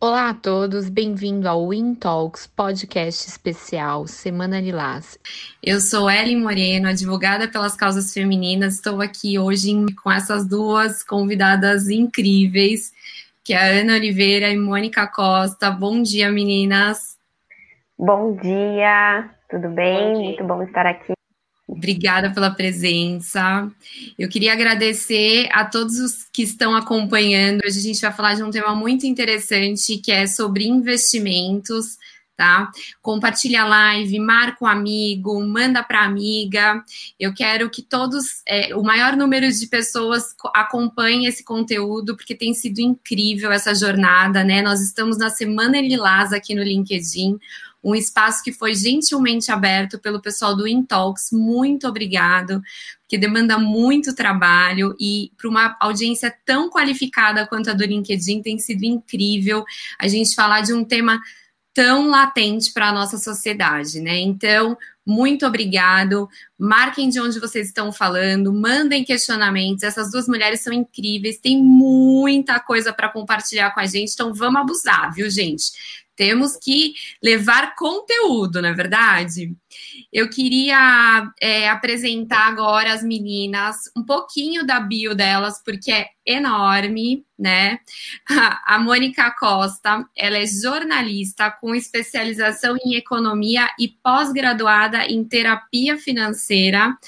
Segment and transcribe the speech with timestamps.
[0.00, 5.18] Olá a todos, bem-vindo ao Win Talks, podcast especial Semana Lilás.
[5.60, 8.74] Eu sou Ellen Moreno, advogada pelas causas femininas.
[8.74, 12.92] Estou aqui hoje com essas duas convidadas incríveis,
[13.42, 15.68] que é a Ana Oliveira e Mônica Costa.
[15.68, 17.18] Bom dia, meninas.
[17.98, 20.12] Bom dia, tudo bem?
[20.12, 21.17] Bom Muito bom estar aqui.
[21.78, 23.70] Obrigada pela presença.
[24.18, 27.60] Eu queria agradecer a todos os que estão acompanhando.
[27.64, 31.96] Hoje a gente vai falar de um tema muito interessante que é sobre investimentos,
[32.36, 32.68] tá?
[33.00, 36.82] Compartilha a live, marca um amigo, manda para amiga.
[37.18, 42.54] Eu quero que todos, é, o maior número de pessoas acompanhem esse conteúdo, porque tem
[42.54, 44.62] sido incrível essa jornada, né?
[44.62, 47.38] Nós estamos na Semana Lilás aqui no LinkedIn
[47.90, 51.30] um espaço que foi gentilmente aberto pelo pessoal do Intalks.
[51.32, 52.62] Muito obrigado,
[53.00, 58.58] porque demanda muito trabalho e para uma audiência tão qualificada quanto a do LinkedIn tem
[58.58, 59.64] sido incrível
[59.98, 61.20] a gente falar de um tema
[61.72, 64.18] tão latente para a nossa sociedade, né?
[64.18, 66.28] Então, muito obrigado.
[66.58, 69.84] Marquem de onde vocês estão falando, mandem questionamentos.
[69.84, 74.60] Essas duas mulheres são incríveis, tem muita coisa para compartilhar com a gente, então vamos
[74.60, 75.70] abusar, viu, gente?
[76.18, 79.54] Temos que levar conteúdo, não é verdade?
[80.12, 87.24] Eu queria é, apresentar agora as meninas, um pouquinho da bio delas, porque é enorme,
[87.38, 87.78] né?
[88.66, 96.98] A Mônica Costa, ela é jornalista com especialização em economia e pós-graduada em terapia financeira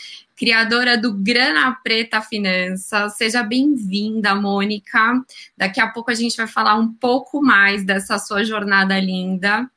[0.41, 3.15] criadora do Grana Preta Finanças.
[3.19, 5.23] Seja bem-vinda, Mônica.
[5.55, 9.71] Daqui a pouco a gente vai falar um pouco mais dessa sua jornada linda.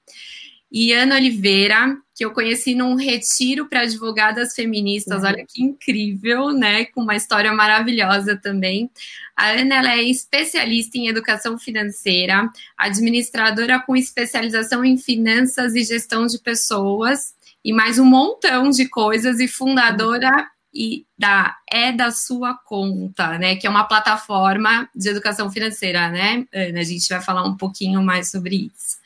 [0.72, 5.28] E Ana Oliveira, que eu conheci num retiro para advogadas feministas, uhum.
[5.28, 6.86] olha que incrível, né?
[6.86, 8.90] Com uma história maravilhosa também.
[9.36, 16.26] A Ana ela é especialista em educação financeira, administradora com especialização em finanças e gestão
[16.26, 22.56] de pessoas e mais um montão de coisas e fundadora e da é da sua
[22.56, 23.56] conta, né?
[23.56, 26.46] Que é uma plataforma de educação financeira, né?
[26.54, 28.98] Ana, a gente vai falar um pouquinho mais sobre isso.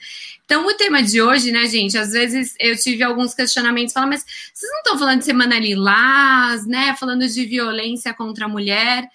[0.45, 1.97] Então, o tema de hoje, né, gente?
[1.97, 4.23] Às vezes eu tive alguns questionamentos, falando, mas
[4.53, 6.95] vocês não estão falando de semana lilás, né?
[6.97, 9.09] Falando de violência contra a mulher.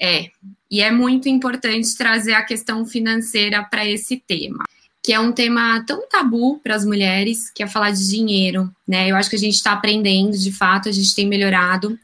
[0.00, 0.30] É,
[0.70, 4.64] e é muito importante trazer a questão financeira para esse tema
[5.02, 9.10] que é um tema tão tabu para as mulheres, que é falar de dinheiro, né?
[9.10, 11.98] Eu acho que a gente está aprendendo, de fato, a gente tem melhorado.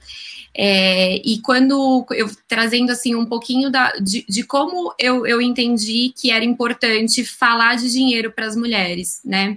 [0.53, 6.13] É, e quando eu trazendo assim um pouquinho da, de, de como eu, eu entendi
[6.17, 9.57] que era importante falar de dinheiro para as mulheres, né?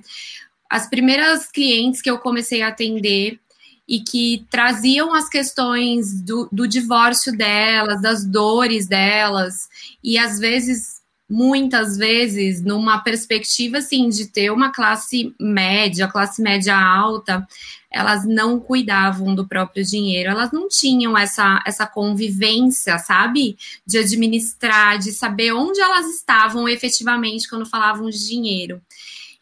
[0.69, 3.40] As primeiras clientes que eu comecei a atender
[3.88, 9.68] e que traziam as questões do, do divórcio delas, das dores delas,
[10.03, 11.00] e às vezes
[11.31, 17.47] muitas vezes numa perspectiva assim de ter uma classe média, classe média alta,
[17.89, 23.57] elas não cuidavam do próprio dinheiro, elas não tinham essa, essa convivência, sabe?
[23.85, 28.81] De administrar, de saber onde elas estavam efetivamente quando falavam de dinheiro.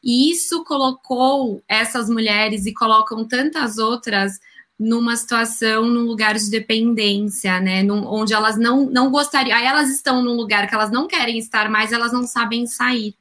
[0.04, 4.40] E isso colocou essas mulheres e colocam tantas outras
[4.80, 7.84] numa situação, num lugar de dependência, né?
[7.84, 9.58] Num, onde elas não, não gostariam.
[9.58, 13.14] Aí elas estão num lugar que elas não querem estar mais, elas não sabem sair.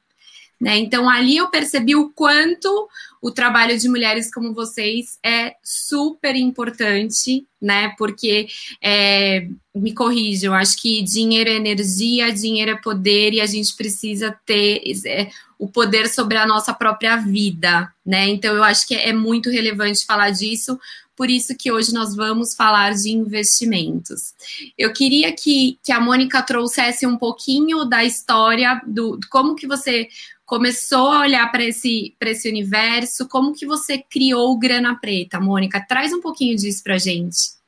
[0.59, 0.77] Né?
[0.77, 2.89] Então ali eu percebi o quanto
[3.21, 7.93] o trabalho de mulheres como vocês é super importante, né?
[7.97, 8.47] Porque
[8.81, 14.37] é, me corrijam, acho que dinheiro é energia, dinheiro é poder e a gente precisa
[14.45, 18.27] ter é, o poder sobre a nossa própria vida, né?
[18.27, 20.77] Então eu acho que é muito relevante falar disso,
[21.19, 24.33] por isso que hoje nós vamos falar de investimentos.
[24.77, 30.07] Eu queria que, que a Mônica trouxesse um pouquinho da história do como que você
[30.45, 35.85] começou a olhar para esse, esse universo, como que você criou o Grana Preta, Mônica?
[35.85, 37.59] Traz um pouquinho disso para a gente.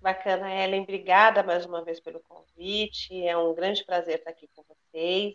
[0.00, 0.84] Bacana, Ellen.
[0.84, 3.26] Obrigada mais uma vez pelo convite.
[3.26, 5.34] É um grande prazer estar aqui com vocês.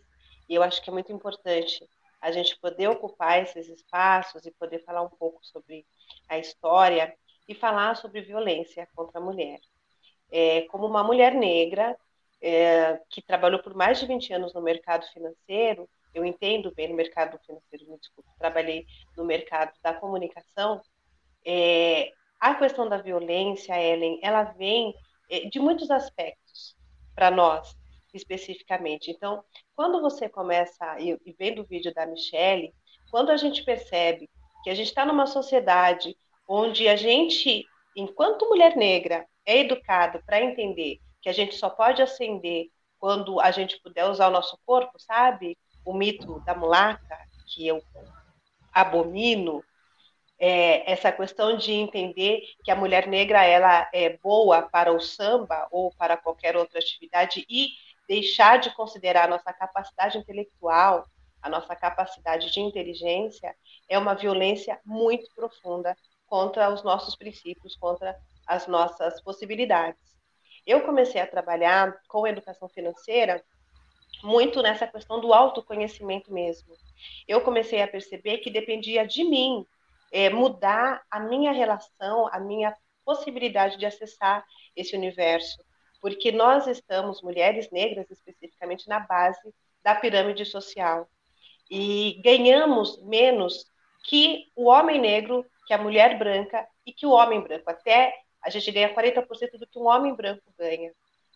[0.49, 1.87] E eu acho que é muito importante
[2.21, 5.85] a gente poder ocupar esses espaços e poder falar um pouco sobre
[6.27, 7.15] a história
[7.47, 9.59] e falar sobre violência contra a mulher.
[10.31, 11.95] É, como uma mulher negra
[12.41, 16.95] é, que trabalhou por mais de 20 anos no mercado financeiro, eu entendo bem no
[16.95, 18.85] mercado financeiro, me desculpe, trabalhei
[19.15, 20.81] no mercado da comunicação,
[21.45, 24.93] é, a questão da violência, Ellen, ela vem
[25.29, 26.75] é, de muitos aspectos
[27.15, 27.75] para nós,
[28.13, 29.11] especificamente.
[29.11, 29.43] Então,
[29.75, 32.73] quando você começa, e vendo o vídeo da Michelle,
[33.09, 34.29] quando a gente percebe
[34.63, 36.15] que a gente está numa sociedade
[36.47, 37.65] onde a gente,
[37.95, 42.67] enquanto mulher negra, é educado para entender que a gente só pode ascender
[42.99, 45.57] quando a gente puder usar o nosso corpo, sabe?
[45.85, 47.81] O mito da mulaca, que eu
[48.73, 49.63] abomino,
[50.39, 55.67] é, essa questão de entender que a mulher negra ela é boa para o samba
[55.71, 57.69] ou para qualquer outra atividade e
[58.07, 61.05] deixar de considerar a nossa capacidade intelectual,
[61.41, 63.55] a nossa capacidade de inteligência,
[63.89, 65.95] é uma violência muito profunda
[66.25, 69.99] contra os nossos princípios, contra as nossas possibilidades.
[70.65, 73.43] Eu comecei a trabalhar com a educação financeira
[74.23, 76.75] muito nessa questão do autoconhecimento mesmo.
[77.27, 79.65] Eu comecei a perceber que dependia de mim
[80.11, 82.75] é, mudar a minha relação, a minha
[83.05, 84.45] possibilidade de acessar
[84.75, 85.57] esse universo,
[86.01, 89.53] porque nós estamos, mulheres negras especificamente, na base
[89.83, 91.09] da pirâmide social
[91.69, 93.65] e ganhamos menos
[94.05, 97.69] que o homem negro, que a mulher branca e que o homem branco.
[97.69, 100.91] Até a gente ganha 40% do que um homem branco ganha.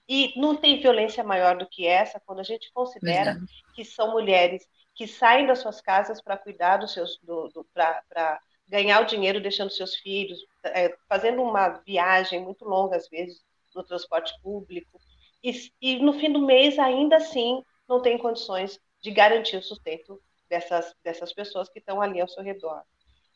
[0.08, 3.46] E não tem violência maior do que essa quando a gente considera Verdade.
[3.76, 4.66] que são mulheres
[4.96, 9.42] que saem das suas casas para cuidar dos seus, do, do para ganhar o dinheiro
[9.42, 13.42] deixando seus filhos, é, fazendo uma viagem muito longa às vezes
[13.76, 15.00] no transporte público
[15.44, 20.22] e, e no fim do mês ainda assim não tem condições de garantir o sustento
[20.50, 22.84] dessas, dessas pessoas que estão ali ao seu redor.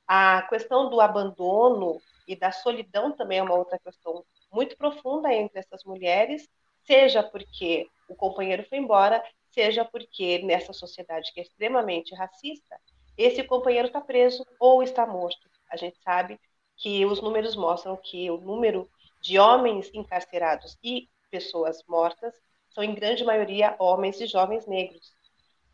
[0.08, 5.60] A questão do abandono e da solidão também é uma outra questão muito profunda entre
[5.60, 6.48] essas mulheres,
[6.84, 12.80] seja porque o companheiro foi embora, seja porque nessa sociedade que é extremamente racista,
[13.18, 15.50] esse companheiro está preso ou está morto.
[15.72, 16.40] A gente sabe
[16.78, 18.90] que os números mostram que o número
[19.26, 22.32] de homens encarcerados e pessoas mortas
[22.70, 25.16] são em grande maioria homens e jovens negros.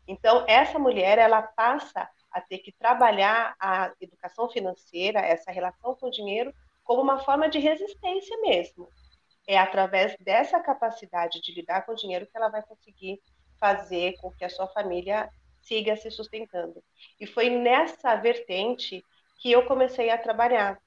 [0.08, 6.06] Então, essa mulher, ela passa a ter que trabalhar a educação financeira, essa relação com
[6.06, 8.88] o dinheiro, como uma forma de resistência mesmo.
[9.46, 13.20] É através dessa capacidade de lidar com o dinheiro que ela vai conseguir
[13.60, 15.28] fazer com que a sua família
[15.60, 16.82] siga se sustentando.
[17.20, 19.04] E foi nessa vertente
[19.40, 20.80] que eu comecei a trabalhar.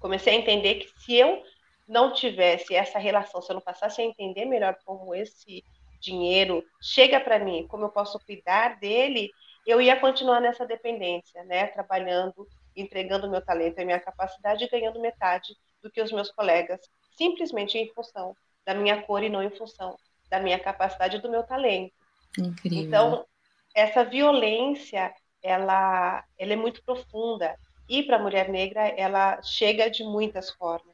[0.00, 1.42] Comecei a entender que se eu
[1.86, 5.62] não tivesse essa relação, se eu não passasse a entender melhor como esse
[6.00, 9.30] dinheiro chega para mim, como eu posso cuidar dele,
[9.66, 11.66] eu ia continuar nessa dependência, né?
[11.68, 12.46] Trabalhando,
[12.76, 16.80] entregando meu talento e minha capacidade e ganhando metade do que os meus colegas,
[17.16, 19.96] simplesmente em função da minha cor e não em função
[20.30, 21.94] da minha capacidade e do meu talento.
[22.38, 22.78] Incrível.
[22.80, 23.26] Então,
[23.74, 27.56] essa violência, ela, ela é muito profunda.
[27.88, 30.93] E para a mulher negra, ela chega de muitas formas.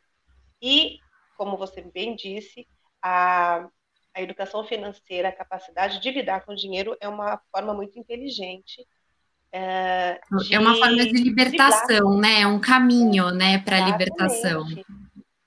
[0.61, 0.99] E,
[1.37, 2.67] como você bem disse,
[3.03, 3.69] a,
[4.15, 8.87] a educação financeira, a capacidade de lidar com o dinheiro é uma forma muito inteligente.
[9.53, 12.43] É, de, é uma forma de libertação, né?
[12.43, 14.65] É um caminho, né, para a libertação.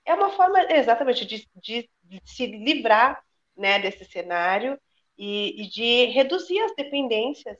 [0.05, 3.23] É uma forma, exatamente, de, de, de, se livrar,
[3.55, 4.77] né, desse cenário
[5.17, 7.57] e, e de reduzir as dependências,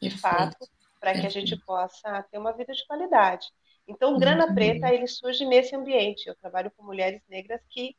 [0.00, 0.20] de Perfeito.
[0.20, 0.68] fato,
[1.00, 3.46] para que a gente possa ter uma vida de qualidade.
[3.86, 6.26] Então, o Grana Preta ele surge nesse ambiente.
[6.26, 7.96] Eu trabalho com mulheres negras que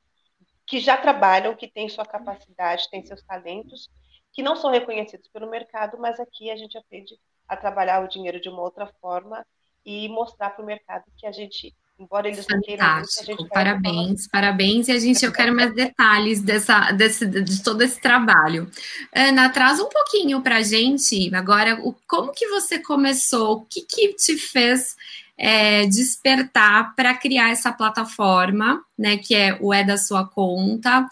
[0.66, 3.90] que já trabalham, que têm sua capacidade, têm seus talentos,
[4.34, 7.16] que não são reconhecidos pelo mercado, mas aqui a gente aprende
[7.48, 9.46] a trabalhar o dinheiro de uma outra forma
[9.86, 14.28] e mostrar para o mercado que a gente, embora eles não queiram a gente parabéns,
[14.28, 18.70] parabéns, e a gente, eu quero mais detalhes dessa, desse, de todo esse trabalho.
[19.14, 23.82] Ana, traz um pouquinho para a gente, agora, o, como que você começou, o que
[23.82, 24.96] que te fez
[25.38, 31.06] é, despertar para criar essa plataforma, né, que é o É da Sua Conta.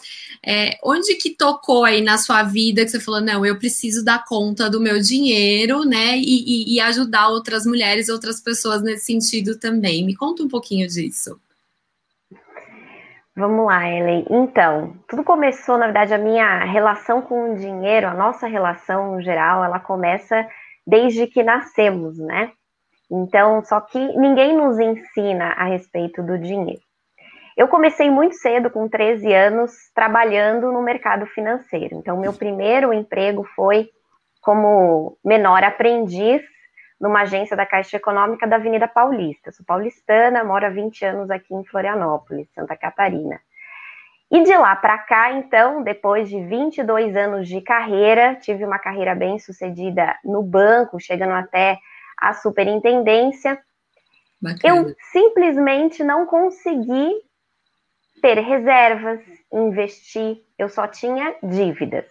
[0.44, 4.24] É, onde que tocou aí na sua vida que você falou, não, eu preciso dar
[4.24, 9.58] conta do meu dinheiro, né, e, e, e ajudar outras mulheres, outras pessoas nesse sentido
[9.58, 10.04] também.
[10.04, 11.38] Me conta um pouquinho disso.
[13.36, 14.24] Vamos lá, Ellen.
[14.30, 19.20] Então, tudo começou, na verdade, a minha relação com o dinheiro, a nossa relação no
[19.22, 20.46] geral, ela começa
[20.86, 22.52] desde que nascemos, né?
[23.10, 26.82] Então, só que ninguém nos ensina a respeito do dinheiro.
[27.56, 31.96] Eu comecei muito cedo, com 13 anos, trabalhando no mercado financeiro.
[31.96, 33.88] Então, meu primeiro emprego foi
[34.40, 36.42] como menor aprendiz
[37.00, 39.52] numa agência da Caixa Econômica da Avenida Paulista.
[39.52, 43.40] Sou paulistana, moro há 20 anos aqui em Florianópolis, Santa Catarina.
[44.30, 49.14] E de lá para cá, então, depois de 22 anos de carreira, tive uma carreira
[49.14, 51.78] bem sucedida no banco, chegando até
[52.18, 53.60] a superintendência.
[54.40, 54.76] Bacana.
[54.76, 57.10] Eu simplesmente não consegui
[58.20, 59.20] ter reservas,
[59.52, 62.06] investir, eu só tinha dívidas.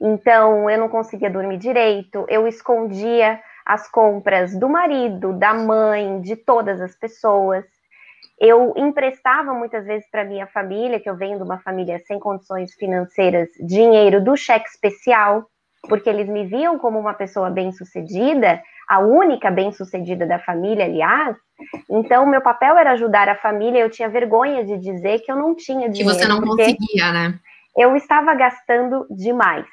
[0.00, 6.36] Então, eu não conseguia dormir direito, eu escondia as compras do marido, da mãe, de
[6.36, 7.64] todas as pessoas.
[8.38, 12.72] Eu emprestava muitas vezes para minha família, que eu venho de uma família sem condições
[12.74, 15.46] financeiras, dinheiro do cheque especial,
[15.88, 21.36] porque eles me viam como uma pessoa bem-sucedida, a única bem-sucedida da família, aliás.
[21.88, 23.78] Então, meu papel era ajudar a família.
[23.78, 26.10] Eu tinha vergonha de dizer que eu não tinha dinheiro.
[26.10, 27.38] Que você não conseguia, né?
[27.76, 29.64] Eu estava gastando demais.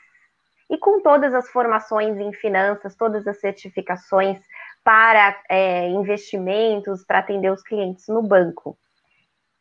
[0.70, 4.38] E com todas as formações em finanças, todas as certificações
[4.84, 8.78] para é, investimentos, para atender os clientes no banco.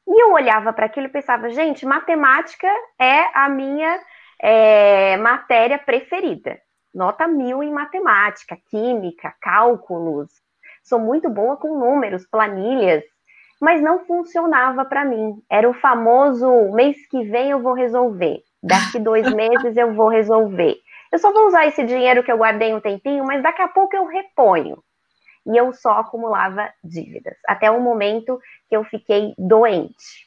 [0.07, 2.69] E eu olhava para aquilo e pensava, gente, matemática
[3.01, 3.99] é a minha
[4.39, 6.61] é, matéria preferida.
[6.97, 10.31] Nota mil em matemática, química, cálculos.
[10.83, 13.05] Sou muito boa com números, planilhas,
[13.61, 15.39] mas não funcionava para mim.
[15.51, 20.79] Era o famoso mês que vem eu vou resolver, daqui dois meses eu vou resolver.
[21.13, 23.95] Eu só vou usar esse dinheiro que eu guardei um tempinho, mas daqui a pouco
[23.95, 24.83] eu reponho
[25.47, 30.27] e eu só acumulava dívidas, até o momento que eu fiquei doente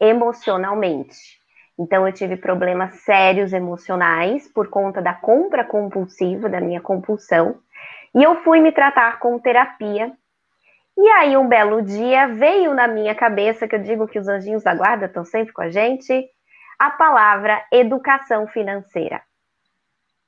[0.00, 1.39] emocionalmente.
[1.80, 7.58] Então eu tive problemas sérios emocionais por conta da compra compulsiva, da minha compulsão,
[8.14, 10.12] e eu fui me tratar com terapia.
[10.98, 14.62] E aí um belo dia veio na minha cabeça, que eu digo que os anjinhos
[14.62, 16.28] da guarda estão sempre com a gente,
[16.78, 19.22] a palavra educação financeira.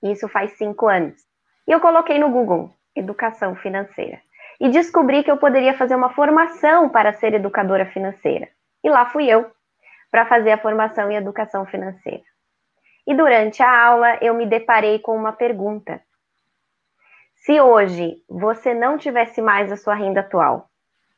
[0.03, 1.21] Isso faz cinco anos.
[1.69, 4.19] E eu coloquei no Google educação financeira.
[4.59, 8.49] E descobri que eu poderia fazer uma formação para ser educadora financeira.
[8.83, 9.51] E lá fui eu,
[10.13, 12.23] para fazer a formação em educação financeira.
[13.07, 16.01] E durante a aula eu me deparei com uma pergunta.
[17.35, 20.69] Se hoje você não tivesse mais a sua renda atual,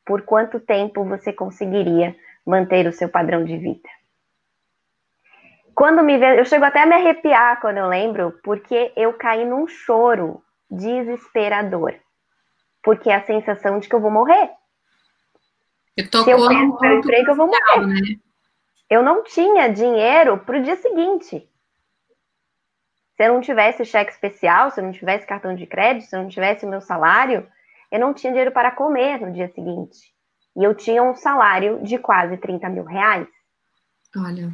[0.07, 3.89] por quanto tempo você conseguiria manter o seu padrão de vida?
[5.75, 9.45] Quando me vê, eu chego até a me arrepiar quando eu lembro, porque eu caí
[9.45, 11.95] num choro desesperador.
[12.81, 14.51] Porque é a sensação de que eu vou morrer.
[15.97, 17.87] Eu tô Se eu perco meu emprego, eu vou morrer.
[17.87, 18.19] Né?
[18.89, 21.49] Eu não tinha dinheiro para o dia seguinte.
[23.17, 26.23] Se eu não tivesse cheque especial, se eu não tivesse cartão de crédito, se eu
[26.23, 27.47] não tivesse meu salário,
[27.91, 30.13] eu não tinha dinheiro para comer no dia seguinte.
[30.57, 33.29] E eu tinha um salário de quase 30 mil reais.
[34.17, 34.51] Olha.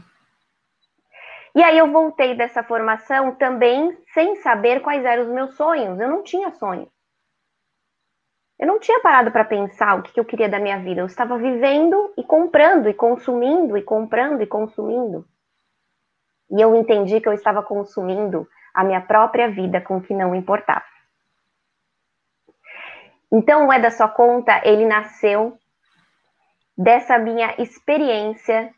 [1.54, 5.98] E aí eu voltei dessa formação também sem saber quais eram os meus sonhos.
[5.98, 6.88] Eu não tinha sonhos.
[8.60, 11.00] Eu não tinha parado para pensar o que eu queria da minha vida.
[11.00, 15.26] Eu estava vivendo e comprando e consumindo e comprando e consumindo.
[16.50, 20.34] E eu entendi que eu estava consumindo a minha própria vida com o que não
[20.34, 20.84] importava.
[23.32, 25.56] Então, o É da Sua Conta, ele nasceu
[26.76, 28.74] dessa minha experiência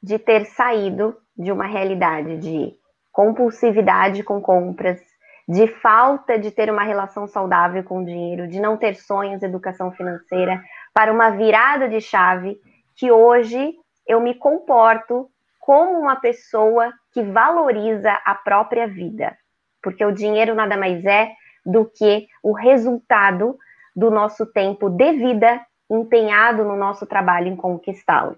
[0.00, 2.78] de ter saído de uma realidade de
[3.10, 5.00] compulsividade com compras,
[5.48, 9.92] de falta de ter uma relação saudável com o dinheiro, de não ter sonhos, educação
[9.92, 12.58] financeira, para uma virada de chave
[12.96, 13.74] que hoje
[14.06, 15.28] eu me comporto
[15.60, 19.36] como uma pessoa que valoriza a própria vida,
[19.82, 21.32] porque o dinheiro nada mais é
[21.64, 23.58] do que o resultado
[23.94, 28.36] do nosso tempo de vida empenhado no nosso trabalho em conquistá-lo.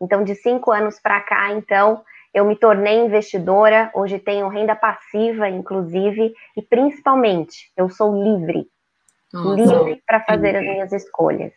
[0.00, 5.48] Então, de cinco anos para cá, então, eu me tornei investidora, hoje tenho renda passiva,
[5.48, 8.66] inclusive, e principalmente, eu sou livre.
[9.32, 9.56] Nossa.
[9.56, 11.52] Livre para fazer as minhas escolhas,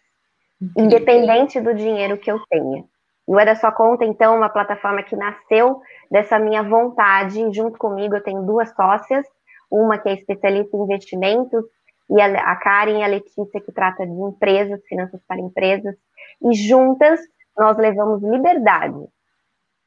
[0.78, 2.84] independente do dinheiro que eu tenha.
[3.28, 7.54] E o É da Sua Conta, então, é uma plataforma que nasceu dessa minha vontade.
[7.54, 9.26] Junto comigo, eu tenho duas sócias,
[9.70, 11.64] uma que é especialista em investimentos,
[12.10, 15.96] e a Karen e a Letícia, que trata de empresas, finanças para empresas.
[16.44, 17.22] E juntas,
[17.58, 19.08] nós levamos liberdade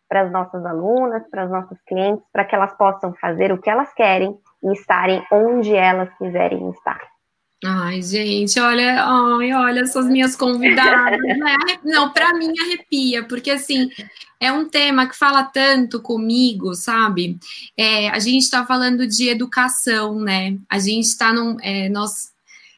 [0.09, 3.71] para as nossas alunas, para as nossas clientes, para que elas possam fazer o que
[3.71, 7.01] elas querem e estarem onde elas quiserem estar.
[7.67, 11.57] Ai, gente, olha, ai, olha essas minhas convidadas, né?
[11.83, 13.89] Não, para mim arrepia, porque assim,
[14.39, 17.39] é um tema que fala tanto comigo, sabe?
[17.75, 20.59] É, a gente está falando de educação, né?
[20.69, 21.57] A gente está num.
[21.63, 22.34] É, nós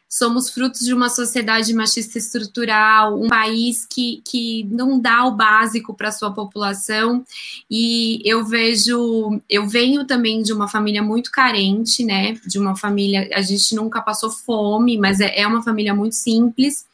[0.09, 5.95] somos frutos de uma sociedade machista estrutural, um país que, que não dá o básico
[5.95, 7.25] para sua população.
[7.71, 12.35] E eu vejo, eu venho também de uma família muito carente, né?
[12.47, 16.87] De uma família, a gente nunca passou fome, mas é, é uma família muito simples.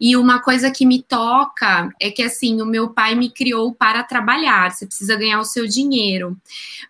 [0.00, 4.04] E uma coisa que me toca é que assim, o meu pai me criou para
[4.04, 6.36] trabalhar, você precisa ganhar o seu dinheiro.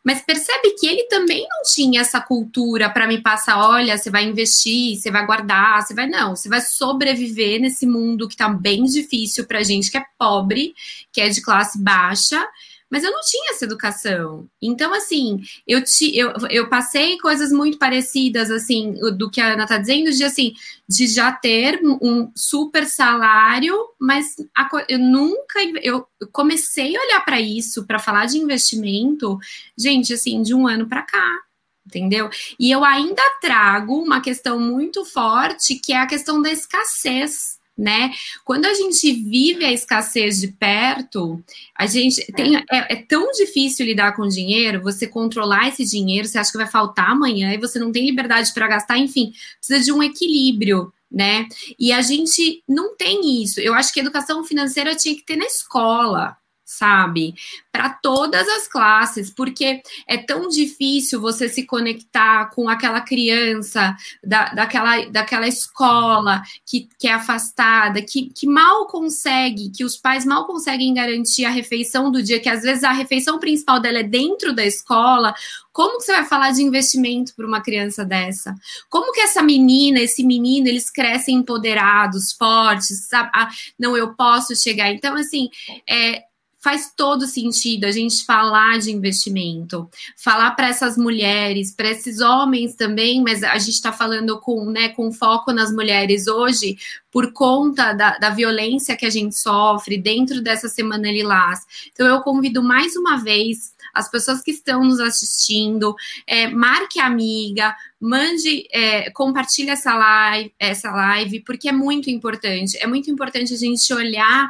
[0.04, 4.24] Mas percebe que ele também não tinha essa cultura para me passar, olha, você vai
[4.24, 8.84] investir, você vai guardar, você vai não, você vai sobreviver nesse mundo que está bem
[8.84, 10.74] difícil para gente que é pobre,
[11.10, 12.46] que é de classe baixa,
[12.90, 14.48] mas eu não tinha essa educação.
[14.60, 19.64] Então, assim, eu, te, eu, eu passei coisas muito parecidas, assim, do que a Ana
[19.64, 20.54] está dizendo, de assim,
[20.88, 27.40] de já ter um super salário, mas a, eu nunca eu comecei a olhar para
[27.40, 29.38] isso, para falar de investimento,
[29.76, 31.48] gente, assim, de um ano para cá
[31.86, 32.28] entendeu?
[32.60, 38.10] E eu ainda trago uma questão muito forte, que é a questão da escassez né?
[38.44, 41.40] Quando a gente vive a escassez de perto,
[41.76, 46.38] a gente tem é, é, tão difícil lidar com dinheiro, você controlar esse dinheiro, você
[46.38, 49.92] acha que vai faltar amanhã e você não tem liberdade para gastar, enfim, precisa de
[49.92, 51.46] um equilíbrio, né?
[51.78, 53.60] E a gente não tem isso.
[53.60, 56.36] Eu acho que educação financeira tinha que ter na escola,
[56.68, 57.34] sabe?
[57.72, 64.52] Para todas as classes, porque é tão difícil você se conectar com aquela criança da,
[64.52, 70.46] daquela, daquela escola que, que é afastada, que, que mal consegue, que os pais mal
[70.46, 74.54] conseguem garantir a refeição do dia, que às vezes a refeição principal dela é dentro
[74.54, 75.34] da escola.
[75.72, 78.54] Como que você vai falar de investimento para uma criança dessa?
[78.90, 83.30] Como que essa menina, esse menino, eles crescem empoderados, fortes, sabe?
[83.32, 83.48] Ah,
[83.78, 84.92] não, eu posso chegar.
[84.92, 85.48] Então, assim,
[85.88, 86.27] é,
[86.60, 92.74] faz todo sentido a gente falar de investimento, falar para essas mulheres, para esses homens
[92.74, 96.76] também, mas a gente está falando com, né, com foco nas mulheres hoje,
[97.10, 101.60] por conta da, da violência que a gente sofre dentro dessa Semana Lilás.
[101.92, 105.94] Então, eu convido mais uma vez as pessoas que estão nos assistindo,
[106.26, 112.76] é, marque amiga, mande, é, compartilhe essa live, essa live, porque é muito importante.
[112.78, 114.48] É muito importante a gente olhar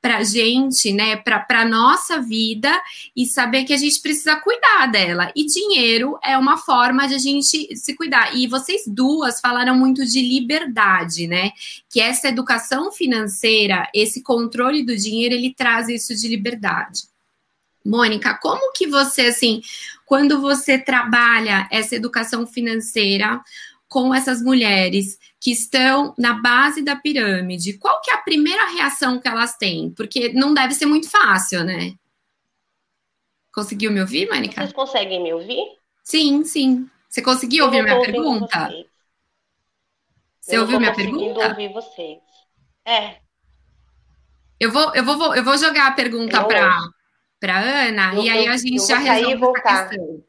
[0.00, 2.70] para gente, né, para nossa vida
[3.14, 5.30] e saber que a gente precisa cuidar dela.
[5.36, 8.34] E dinheiro é uma forma de a gente se cuidar.
[8.34, 11.52] E vocês duas falaram muito de liberdade, né?
[11.88, 17.02] Que essa educação financeira, esse controle do dinheiro, ele traz isso de liberdade.
[17.84, 19.62] Mônica, como que você, assim,
[20.06, 23.40] quando você trabalha essa educação financeira,
[23.90, 29.18] com essas mulheres que estão na base da pirâmide, qual que é a primeira reação
[29.18, 29.90] que elas têm?
[29.90, 31.94] Porque não deve ser muito fácil, né?
[33.52, 34.60] Conseguiu me ouvir, Mônica?
[34.60, 35.64] Vocês conseguem me ouvir?
[36.04, 36.88] Sim, sim.
[37.08, 38.68] Você conseguiu ouvir minha pergunta?
[38.68, 38.86] Vocês.
[40.40, 41.48] Você eu ouviu minha pergunta?
[41.48, 42.18] ouvir vocês.
[42.84, 43.16] É.
[44.58, 46.78] Eu vou, eu vou, eu vou jogar a pergunta para
[47.40, 50.22] para Ana eu, e aí a gente já resolve essa questão.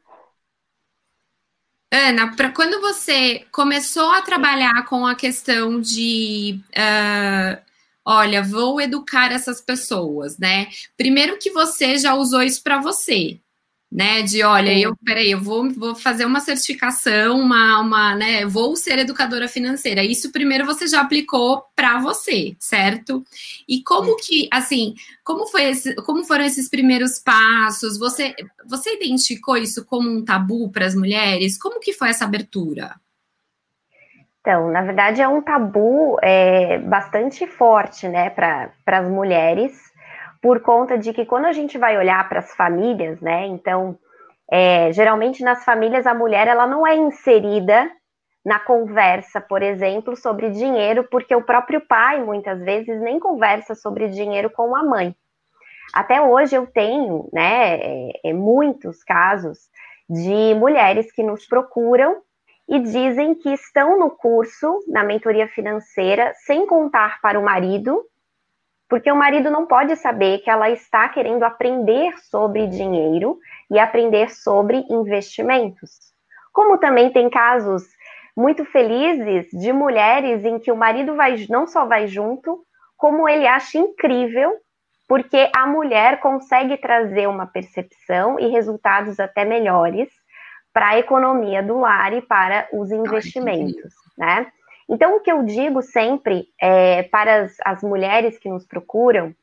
[1.92, 7.62] Ana, para quando você começou a trabalhar com a questão de, uh,
[8.02, 10.68] olha, vou educar essas pessoas, né?
[10.96, 13.38] Primeiro que você já usou isso para você,
[13.92, 14.22] né?
[14.22, 18.46] De olha, eu peraí, eu vou, vou fazer uma certificação, uma, uma, né?
[18.46, 20.02] Vou ser educadora financeira.
[20.02, 23.22] Isso primeiro você já aplicou para você, certo?
[23.68, 27.98] E como que, assim, como foi esse, como foram esses primeiros passos?
[27.98, 28.34] Você,
[28.66, 31.58] você identificou isso como um tabu para as mulheres?
[31.58, 32.94] Como que foi essa abertura?
[34.40, 39.91] Então, na verdade, é um tabu é, bastante forte, né, para as mulheres
[40.42, 43.46] por conta de que quando a gente vai olhar para as famílias, né?
[43.46, 43.96] Então,
[44.50, 47.88] é, geralmente nas famílias a mulher ela não é inserida
[48.44, 54.08] na conversa, por exemplo, sobre dinheiro, porque o próprio pai muitas vezes nem conversa sobre
[54.08, 55.14] dinheiro com a mãe.
[55.94, 59.70] Até hoje eu tenho, né, é, é, muitos casos
[60.10, 62.20] de mulheres que nos procuram
[62.68, 68.02] e dizem que estão no curso, na mentoria financeira, sem contar para o marido
[68.92, 73.38] porque o marido não pode saber que ela está querendo aprender sobre dinheiro
[73.70, 75.92] e aprender sobre investimentos.
[76.52, 77.84] Como também tem casos
[78.36, 83.46] muito felizes de mulheres em que o marido vai, não só vai junto, como ele
[83.46, 84.52] acha incrível,
[85.08, 90.10] porque a mulher consegue trazer uma percepção e resultados até melhores
[90.70, 94.52] para a economia do lar e para os investimentos, né?
[94.92, 99.34] Então, o que eu digo sempre é, para as, as mulheres que nos procuram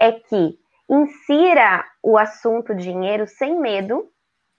[0.00, 0.58] é que
[0.90, 4.08] insira o assunto dinheiro sem medo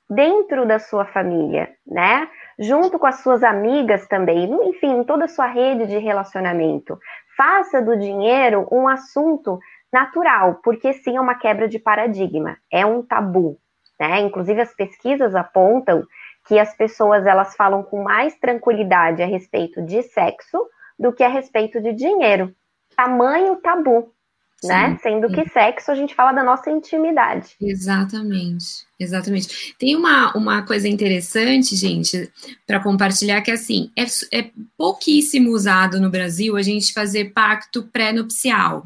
[0.10, 2.29] dentro da sua família, né?
[2.57, 6.97] Junto com as suas amigas também, enfim, toda a sua rede de relacionamento.
[7.36, 9.60] Faça do dinheiro um assunto
[9.91, 13.57] natural, porque sim é uma quebra de paradigma, é um tabu,
[13.99, 14.21] né?
[14.21, 16.05] Inclusive as pesquisas apontam
[16.47, 20.57] que as pessoas elas falam com mais tranquilidade a respeito de sexo
[20.97, 22.55] do que a respeito de dinheiro.
[22.95, 24.13] Tamanho tabu,
[24.62, 24.99] Sim, né?
[25.03, 27.49] Sendo que sexo a gente fala da nossa intimidade.
[27.62, 29.75] Exatamente, exatamente.
[29.77, 32.31] Tem uma, uma coisa interessante, gente,
[32.65, 34.05] para compartilhar que assim é,
[34.36, 38.86] é pouquíssimo usado no Brasil a gente fazer pacto pré-nupcial.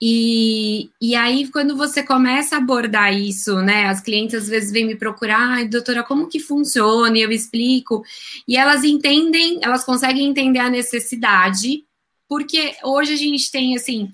[0.00, 3.86] E, e aí, quando você começa a abordar isso, né?
[3.86, 7.16] As clientes às vezes vêm me procurar, ai, doutora, como que funciona?
[7.16, 8.02] E eu explico.
[8.46, 11.84] E elas entendem, elas conseguem entender a necessidade,
[12.28, 14.10] porque hoje a gente tem assim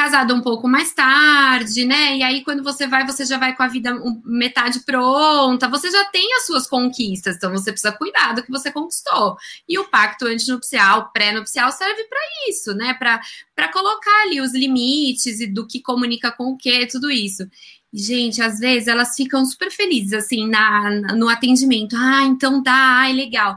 [0.00, 2.16] casado um pouco mais tarde, né?
[2.16, 3.92] E aí, quando você vai, você já vai com a vida
[4.24, 8.72] metade pronta, você já tem as suas conquistas, então você precisa cuidar do que você
[8.72, 9.36] conquistou.
[9.68, 12.94] E o pacto antinupcial, pré-nupcial, serve para isso, né?
[12.94, 17.46] Para colocar ali os limites e do que comunica com o que, tudo isso.
[17.92, 21.94] Gente, às vezes elas ficam super felizes, assim, na, no atendimento.
[21.94, 23.54] Ah, então tá, ai, legal.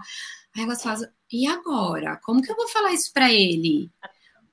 [0.54, 2.20] Aí elas fazem, e agora?
[2.22, 3.90] Como que eu vou falar isso para ele?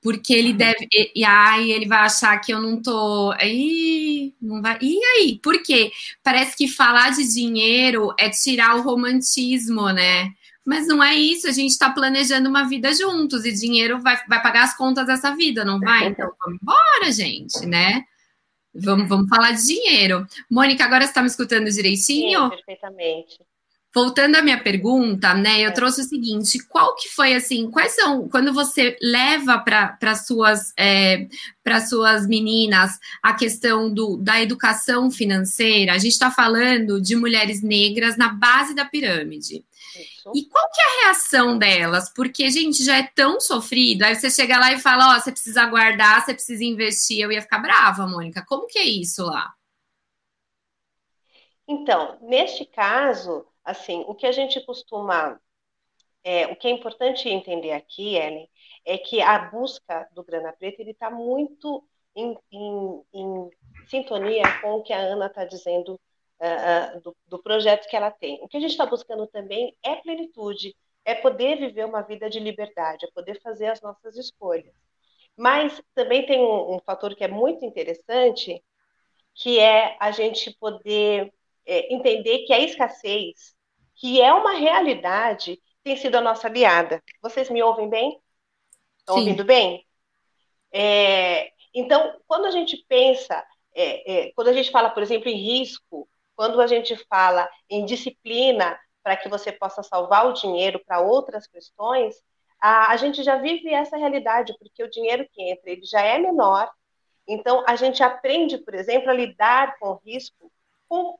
[0.01, 0.87] Porque ele deve.
[0.91, 3.33] E, e aí ele vai achar que eu não tô.
[3.35, 4.77] Ih, não vai.
[4.81, 5.39] E aí?
[5.41, 5.91] Por quê?
[6.23, 10.31] Parece que falar de dinheiro é tirar o romantismo, né?
[10.65, 14.41] Mas não é isso, a gente está planejando uma vida juntos e dinheiro vai, vai
[14.43, 16.07] pagar as contas dessa vida, não vai?
[16.07, 18.03] Então vamos embora, gente, né?
[18.73, 20.25] Vamos, vamos falar de dinheiro.
[20.49, 22.43] Mônica, agora você está me escutando direitinho?
[22.43, 23.39] Sim, perfeitamente.
[23.93, 25.59] Voltando à minha pergunta, né?
[25.61, 25.71] Eu é.
[25.71, 27.69] trouxe o seguinte: qual que foi assim?
[27.69, 31.27] Quais são quando você leva para suas é,
[31.61, 35.93] para suas meninas a questão do, da educação financeira?
[35.93, 39.65] A gente está falando de mulheres negras na base da pirâmide.
[39.99, 40.31] Isso.
[40.33, 42.09] E qual que é a reação delas?
[42.13, 44.03] Porque, gente, já é tão sofrido.
[44.03, 47.19] Aí você chega lá e fala: Ó, oh, você precisa guardar, você precisa investir.
[47.19, 48.45] Eu ia ficar brava, Mônica.
[48.47, 49.53] Como que é isso lá?
[51.67, 55.39] Então, neste caso, assim, o que a gente costuma,
[56.23, 58.49] é, o que é importante entender aqui, Ellen,
[58.85, 61.83] é que a busca do grana preta ele está muito
[62.15, 63.49] em, em, em,
[63.87, 65.93] sintonia com o que a Ana está dizendo
[66.39, 68.39] uh, uh, do, do, projeto que ela tem.
[68.41, 72.39] O que a gente está buscando também é plenitude, é poder viver uma vida de
[72.39, 74.73] liberdade, é poder fazer as nossas escolhas.
[75.37, 78.63] Mas também tem um, um fator que é muito interessante,
[79.33, 81.33] que é a gente poder
[81.71, 83.55] é, entender que a escassez,
[83.95, 87.01] que é uma realidade, tem sido a nossa aliada.
[87.21, 88.19] Vocês me ouvem bem?
[88.97, 89.87] Estão ouvindo bem?
[90.69, 93.41] É, então, quando a gente pensa,
[93.73, 97.85] é, é, quando a gente fala, por exemplo, em risco, quando a gente fala em
[97.85, 102.15] disciplina para que você possa salvar o dinheiro para outras questões,
[102.59, 106.19] a, a gente já vive essa realidade, porque o dinheiro que entra ele já é
[106.19, 106.69] menor.
[107.25, 110.51] Então, a gente aprende, por exemplo, a lidar com o risco
[110.89, 111.17] com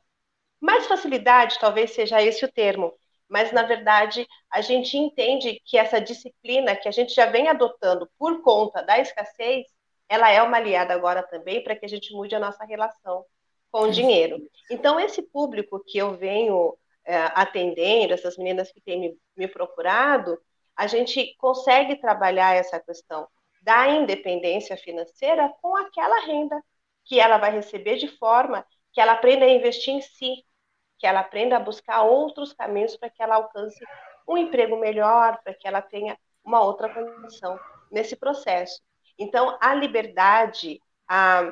[0.61, 2.93] mais facilidade, talvez seja esse o termo,
[3.27, 8.09] mas na verdade a gente entende que essa disciplina que a gente já vem adotando
[8.17, 9.65] por conta da escassez,
[10.07, 13.25] ela é uma aliada agora também para que a gente mude a nossa relação
[13.71, 14.37] com o dinheiro.
[14.69, 20.37] Então, esse público que eu venho é, atendendo, essas meninas que têm me, me procurado,
[20.75, 23.27] a gente consegue trabalhar essa questão
[23.61, 26.61] da independência financeira com aquela renda
[27.05, 30.43] que ela vai receber de forma que ela aprenda a investir em si,
[31.01, 33.83] que ela aprenda a buscar outros caminhos para que ela alcance
[34.27, 37.59] um emprego melhor, para que ela tenha uma outra condição
[37.89, 38.79] nesse processo.
[39.17, 41.51] Então, a liberdade, a,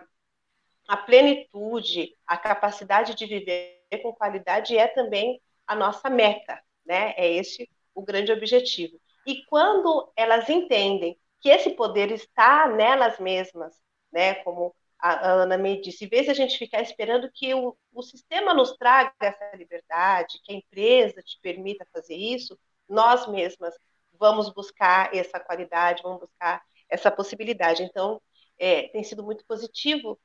[0.87, 7.15] a plenitude, a capacidade de viver com qualidade é também a nossa meta, né?
[7.17, 9.01] É esse o grande objetivo.
[9.25, 13.75] E quando elas entendem que esse poder está nelas mesmas,
[14.11, 14.35] né?
[14.35, 18.01] Como a Ana me disse, em vez de a gente ficar esperando que o, o
[18.01, 23.73] sistema nos traga essa liberdade, que a empresa te permita fazer isso, nós mesmas
[24.13, 27.83] vamos buscar essa qualidade, vamos buscar essa possibilidade.
[27.83, 28.21] Então,
[28.59, 30.19] é, tem sido muito positivo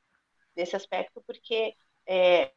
[0.56, 1.74] nesse aspecto, porque
[2.06, 2.50] é,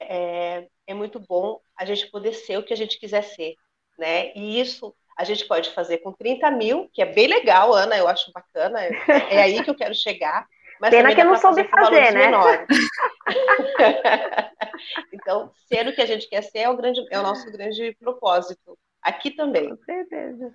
[0.00, 3.54] é, é, muito bom a gente poder ser o que a gente quiser ser,
[3.98, 4.32] né?
[4.34, 8.06] E isso a gente pode fazer com 30 mil, que é bem legal, Ana, eu
[8.08, 8.90] acho bacana, é,
[9.36, 10.46] é aí que eu quero chegar.
[10.80, 12.30] Mas Pena que eu não soube fazer, né?
[15.12, 17.96] então, ser o que a gente quer ser é o, grande, é o nosso grande
[17.98, 18.78] propósito.
[19.02, 19.68] Aqui também.
[19.70, 20.54] Com certeza.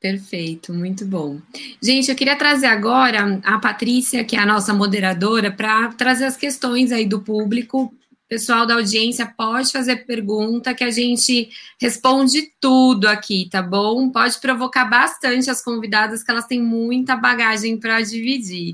[0.00, 1.40] Perfeito, muito bom.
[1.82, 6.36] Gente, eu queria trazer agora a Patrícia, que é a nossa moderadora, para trazer as
[6.36, 7.92] questões aí do público.
[8.28, 11.48] Pessoal da audiência pode fazer pergunta que a gente
[11.80, 14.10] responde tudo aqui, tá bom?
[14.10, 18.72] Pode provocar bastante as convidadas, que elas têm muita bagagem para dividir.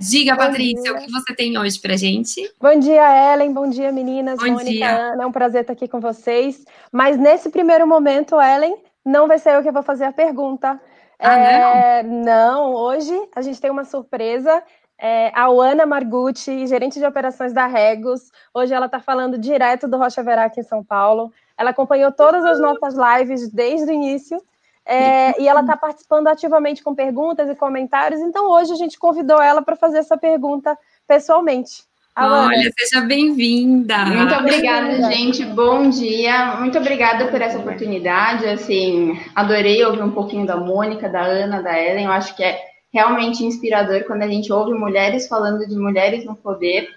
[0.00, 0.94] Diga, bom Patrícia, dia.
[0.94, 2.50] o que você tem hoje para gente?
[2.58, 3.52] Bom dia, Ellen.
[3.52, 4.38] Bom dia, meninas.
[4.38, 4.96] Bom Mônica, dia.
[4.96, 5.24] Ana.
[5.24, 6.64] É um prazer estar aqui com vocês.
[6.90, 10.80] Mas nesse primeiro momento, Ellen, não vai ser eu que vou fazer a pergunta.
[11.18, 12.24] Ah, é, não?
[12.24, 14.62] não, hoje a gente tem uma surpresa.
[14.98, 18.30] É, a Ana Margucci, gerente de operações da Regos.
[18.54, 21.30] Hoje ela está falando direto do Rocha Verá aqui em São Paulo.
[21.58, 24.42] Ela acompanhou todas as nossas lives desde o início
[24.92, 28.20] É, e ela está participando ativamente com perguntas e comentários.
[28.20, 30.76] Então, hoje a gente convidou ela para fazer essa pergunta
[31.06, 31.84] pessoalmente.
[32.16, 34.04] Olha, seja bem-vinda.
[34.06, 35.44] Muito obrigada, gente.
[35.44, 36.56] Bom dia.
[36.56, 38.46] Muito obrigada por essa oportunidade.
[38.48, 42.06] Assim, adorei ouvir um pouquinho da Mônica, da Ana, da Ellen.
[42.06, 42.60] Eu acho que é
[42.92, 46.88] realmente inspirador quando a gente ouve mulheres falando de mulheres no poder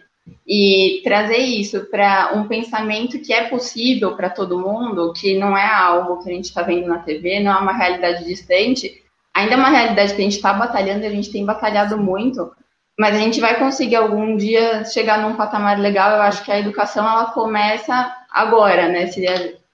[0.47, 5.65] e trazer isso para um pensamento que é possível para todo mundo, que não é
[5.65, 9.57] algo que a gente está vendo na TV, não é uma realidade distante, ainda é
[9.57, 12.51] uma realidade que a gente está batalhando, a gente tem batalhado muito,
[12.97, 16.11] mas a gente vai conseguir algum dia chegar num patamar legal.
[16.11, 19.09] Eu acho que a educação ela começa agora, né?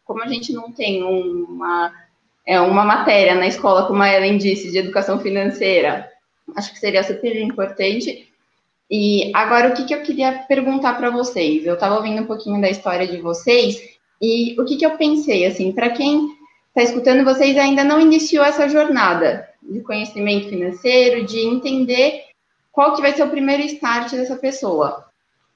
[0.05, 1.91] Como a gente não tem uma,
[2.45, 6.09] é, uma matéria na escola, como a Ellen disse, de educação financeira,
[6.55, 8.28] acho que seria super importante.
[8.89, 11.65] E agora, o que, que eu queria perguntar para vocês?
[11.65, 13.79] Eu estava ouvindo um pouquinho da história de vocês
[14.21, 16.27] e o que, que eu pensei, assim, para quem
[16.69, 22.23] está escutando vocês ainda não iniciou essa jornada de conhecimento financeiro, de entender
[22.71, 25.05] qual que vai ser o primeiro start dessa pessoa.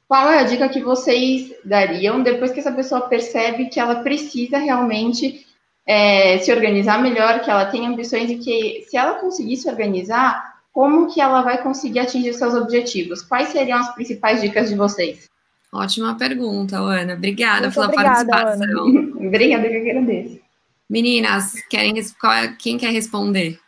[0.07, 4.57] Qual é a dica que vocês dariam depois que essa pessoa percebe que ela precisa
[4.57, 5.45] realmente
[5.85, 10.52] é, se organizar melhor, que ela tem ambições e que se ela conseguir se organizar,
[10.73, 13.21] como que ela vai conseguir atingir seus objetivos?
[13.21, 15.29] Quais seriam as principais dicas de vocês?
[15.71, 17.13] Ótima pergunta, Ana.
[17.13, 18.87] Obrigada Muito pela obrigada, participação.
[19.27, 20.41] obrigada, que agradeço.
[20.89, 23.59] Meninas, querem, é, quem quer responder?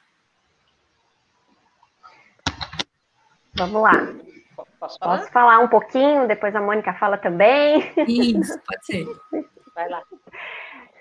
[3.56, 3.94] Vamos lá.
[4.80, 5.18] Posso falar?
[5.18, 7.92] Posso falar um pouquinho, depois a Mônica fala também.
[8.08, 9.08] Isso, pode ser.
[9.74, 10.02] Vai lá.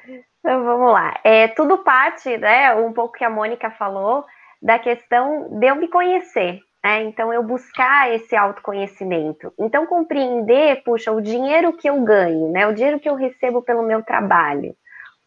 [0.07, 1.19] Então vamos lá.
[1.25, 2.75] É, tudo parte, né?
[2.75, 4.25] Um pouco que a Mônica falou
[4.64, 7.03] da questão de eu me conhecer, né?
[7.03, 9.53] Então, eu buscar esse autoconhecimento.
[9.59, 12.66] Então, compreender, puxa, o dinheiro que eu ganho, né?
[12.66, 14.74] O dinheiro que eu recebo pelo meu trabalho.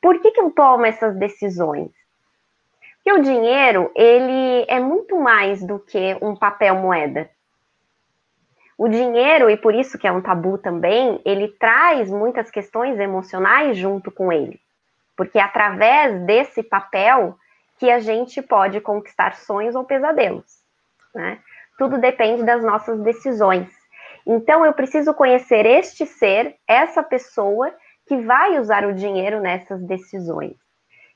[0.02, 1.92] Por que, que eu tomo essas decisões?
[2.96, 7.30] Porque o dinheiro, ele é muito mais do que um papel moeda.
[8.76, 13.78] O dinheiro, e por isso que é um tabu também, ele traz muitas questões emocionais
[13.78, 14.60] junto com ele.
[15.16, 17.38] Porque através desse papel,
[17.78, 20.64] que a gente pode conquistar sonhos ou pesadelos.
[21.14, 21.40] Né?
[21.78, 23.70] Tudo depende das nossas decisões.
[24.26, 27.74] Então, eu preciso conhecer este ser, essa pessoa
[28.08, 30.56] que vai usar o dinheiro nessas decisões.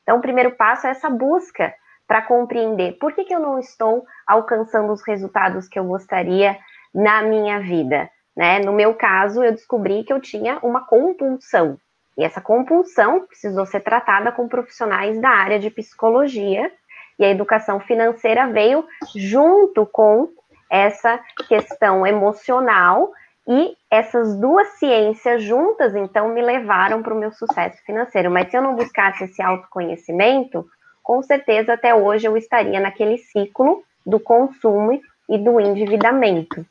[0.04, 1.74] Então, o primeiro passo é essa busca
[2.08, 6.58] para compreender por que, que eu não estou alcançando os resultados que eu gostaria
[6.94, 8.10] na minha vida.
[8.36, 8.60] Né?
[8.60, 11.78] No meu caso, eu descobri que eu tinha uma compulsão
[12.18, 16.72] e essa compulsão precisou ser tratada com profissionais da área de psicologia,
[17.18, 20.30] e a educação financeira veio junto com
[20.70, 23.12] essa questão emocional,
[23.48, 28.30] e essas duas ciências juntas, então, me levaram para o meu sucesso financeiro.
[28.30, 30.70] Mas se eu não buscasse esse autoconhecimento,
[31.02, 36.66] com certeza até hoje eu estaria naquele ciclo do consumo e do endividamento.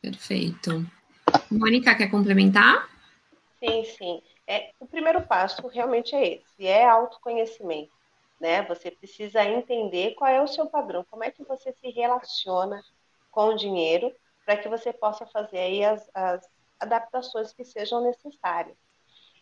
[0.00, 0.84] Perfeito.
[1.50, 2.88] Mônica, quer complementar?
[3.66, 4.22] Sim, sim.
[4.46, 7.92] É, o primeiro passo realmente é esse, é autoconhecimento.
[8.40, 8.62] Né?
[8.62, 12.80] Você precisa entender qual é o seu padrão, como é que você se relaciona
[13.30, 16.48] com o dinheiro, para que você possa fazer aí as, as
[16.78, 18.76] adaptações que sejam necessárias.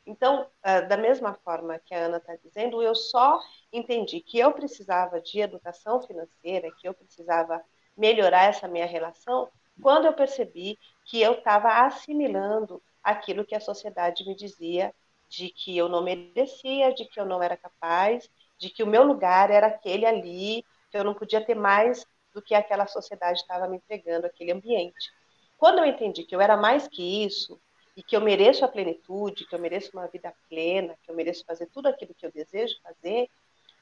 [0.07, 3.41] Então, ah, da mesma forma que a Ana está dizendo, eu só
[3.73, 7.63] entendi que eu precisava de educação financeira, que eu precisava
[7.97, 9.49] melhorar essa minha relação,
[9.83, 14.93] quando eu percebi que eu estava assimilando aquilo que a sociedade me dizia
[15.29, 19.05] de que eu não merecia, de que eu não era capaz, de que o meu
[19.05, 23.69] lugar era aquele ali, que eu não podia ter mais do que aquela sociedade estava
[23.69, 25.13] me entregando, aquele ambiente.
[25.57, 27.61] Quando eu entendi que eu era mais que isso,
[27.97, 31.45] e que eu mereço a plenitude, que eu mereço uma vida plena, que eu mereço
[31.45, 33.29] fazer tudo aquilo que eu desejo fazer,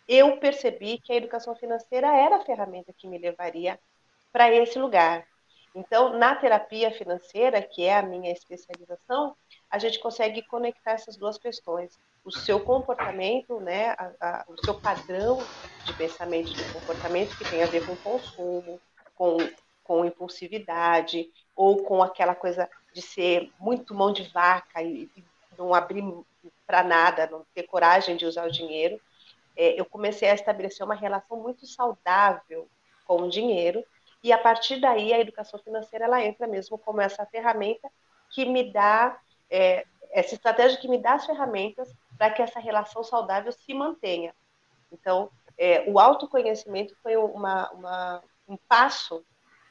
[0.07, 3.79] eu percebi que a educação financeira era a ferramenta que me levaria
[4.31, 5.27] para esse lugar.
[5.75, 9.35] Então, na terapia financeira, que é a minha especialização,
[9.71, 11.99] a gente consegue conectar essas duas questões.
[12.25, 15.39] O seu comportamento, né, a, a, o seu padrão
[15.85, 18.79] de pensamento e de comportamento que tem a ver com consumo,
[19.17, 19.39] com,
[19.83, 25.25] com impulsividade, ou com aquela coisa de ser muito mão de vaca e, e
[25.57, 26.05] não abrir
[26.67, 29.01] para nada, não ter coragem de usar o dinheiro.
[29.57, 32.69] É, eu comecei a estabelecer uma relação muito saudável
[33.07, 33.83] com o dinheiro
[34.23, 37.91] e a partir daí a educação financeira ela entra mesmo como essa ferramenta
[38.31, 39.19] que me dá
[39.51, 44.35] é, essa estratégia que me dá as ferramentas para que essa relação saudável se mantenha.
[44.91, 49.25] Então, é, o autoconhecimento foi uma, uma, um passo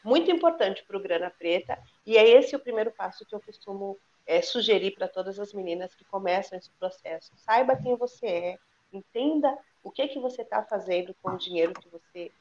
[0.03, 3.97] muito importante para o Grana Preta, e é esse o primeiro passo que eu costumo
[4.25, 7.31] é, sugerir para todas as meninas que começam esse processo.
[7.35, 8.57] Saiba quem você é,
[8.91, 12.31] Entenda o que que você está fazendo com o dinheiro que você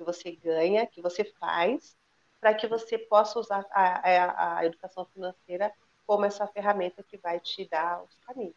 [0.00, 1.94] que você ganha, que você faz,
[2.40, 5.70] para que você possa usar a, a, a educação financeira
[6.06, 8.54] como essa ferramenta que vai te dar os caminhos.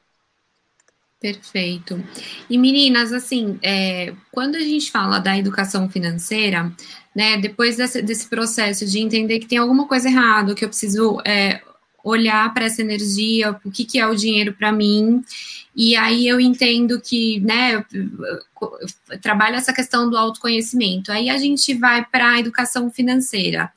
[1.20, 2.02] Perfeito.
[2.50, 6.72] E meninas, assim, é, quando a gente fala da educação financeira,
[7.16, 11.22] né, depois desse, desse, processo de entender que tem alguma coisa errada, que eu preciso
[11.26, 11.62] é,
[12.04, 15.24] olhar para essa energia, o que, que é o dinheiro para mim,
[15.76, 17.84] e aí eu entendo que, né,
[19.22, 21.12] trabalho essa questão do autoconhecimento.
[21.12, 23.72] Aí a gente vai para a educação financeira.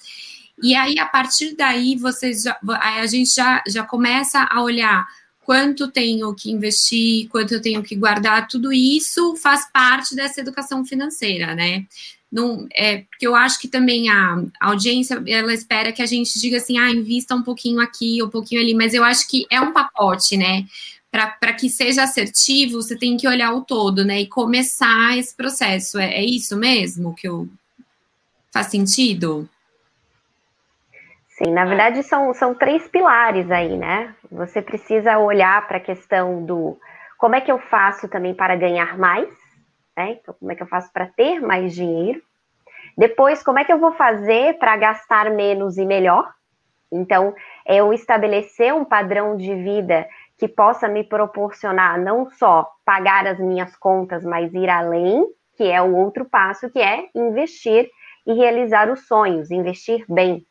[0.63, 5.07] E aí, a partir daí, vocês já, a gente já, já começa a olhar
[5.47, 10.85] quanto tenho que investir, quanto eu tenho que guardar, tudo isso faz parte dessa educação
[10.85, 11.87] financeira, né?
[12.31, 16.57] Não, é, porque eu acho que também a, audiência ela espera que a gente diga
[16.57, 19.73] assim, ah, invista um pouquinho aqui, um pouquinho ali, mas eu acho que é um
[19.73, 20.65] pacote, né?
[21.13, 24.23] Para que seja assertivo, você tem que olhar o todo, né?
[24.23, 25.97] E começar esse processo.
[25.97, 27.49] É, é isso mesmo que eu
[28.53, 29.49] faz sentido?
[31.39, 34.16] Sim, na verdade são, são três pilares aí, né?
[34.31, 36.79] Você precisa olhar para a questão do
[37.19, 39.29] como é que eu faço também para ganhar mais,
[39.97, 40.19] né?
[40.21, 42.21] Então, como é que eu faço para ter mais dinheiro?
[42.97, 46.31] Depois, como é que eu vou fazer para gastar menos e melhor?
[46.91, 47.35] Então,
[47.67, 50.07] eu estabelecer um padrão de vida
[50.39, 55.81] que possa me proporcionar não só pagar as minhas contas, mas ir além, que é
[55.81, 57.91] o outro passo, que é investir
[58.27, 60.47] e realizar os sonhos, investir bem.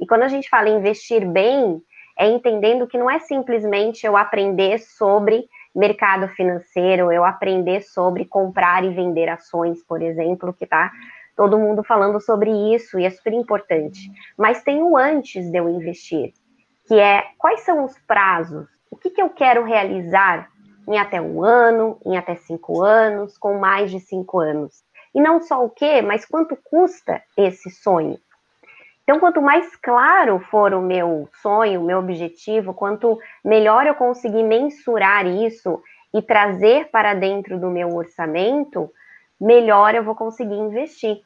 [0.00, 1.82] E quando a gente fala investir bem,
[2.18, 8.84] é entendendo que não é simplesmente eu aprender sobre mercado financeiro, eu aprender sobre comprar
[8.84, 10.90] e vender ações, por exemplo, que tá
[11.36, 14.10] todo mundo falando sobre isso e é super importante.
[14.36, 16.32] Mas tem o antes de eu investir,
[16.86, 20.48] que é quais são os prazos, o que, que eu quero realizar
[20.88, 24.82] em até um ano, em até cinco anos, com mais de cinco anos.
[25.14, 28.18] E não só o que, mas quanto custa esse sonho.
[29.08, 34.42] Então, quanto mais claro for o meu sonho, o meu objetivo, quanto melhor eu conseguir
[34.42, 38.92] mensurar isso e trazer para dentro do meu orçamento,
[39.40, 41.22] melhor eu vou conseguir investir.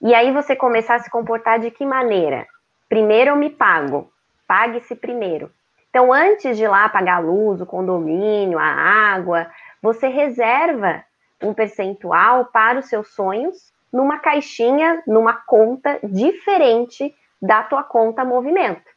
[0.00, 2.46] E aí você começar a se comportar de que maneira?
[2.88, 4.08] Primeiro eu me pago,
[4.46, 5.50] pague-se primeiro.
[5.90, 8.64] Então, antes de lá pagar a luz, o condomínio, a
[9.12, 9.50] água,
[9.82, 11.02] você reserva
[11.42, 18.90] um percentual para os seus sonhos numa caixinha, numa conta diferente da tua conta movimento.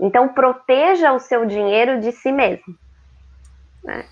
[0.00, 2.74] Então, proteja o seu dinheiro de si mesmo.
[3.84, 4.04] Né?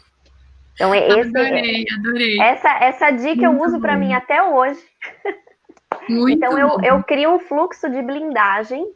[0.75, 2.41] Então, é esse, adorei, adorei.
[2.41, 4.83] Essa, essa dica Muito eu uso para mim até hoje.
[6.09, 8.87] Muito então, eu, eu crio um fluxo de blindagem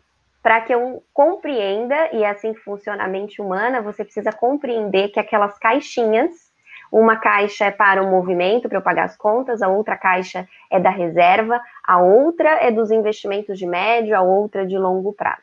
[0.42, 5.09] para que eu compreenda, e é assim que funciona a mente humana, você precisa compreender
[5.09, 6.53] que aquelas caixinhas
[7.00, 10.78] uma caixa é para o movimento, para eu pagar as contas, a outra caixa é
[10.78, 15.42] da reserva, a outra é dos investimentos de médio, a outra de longo prazo.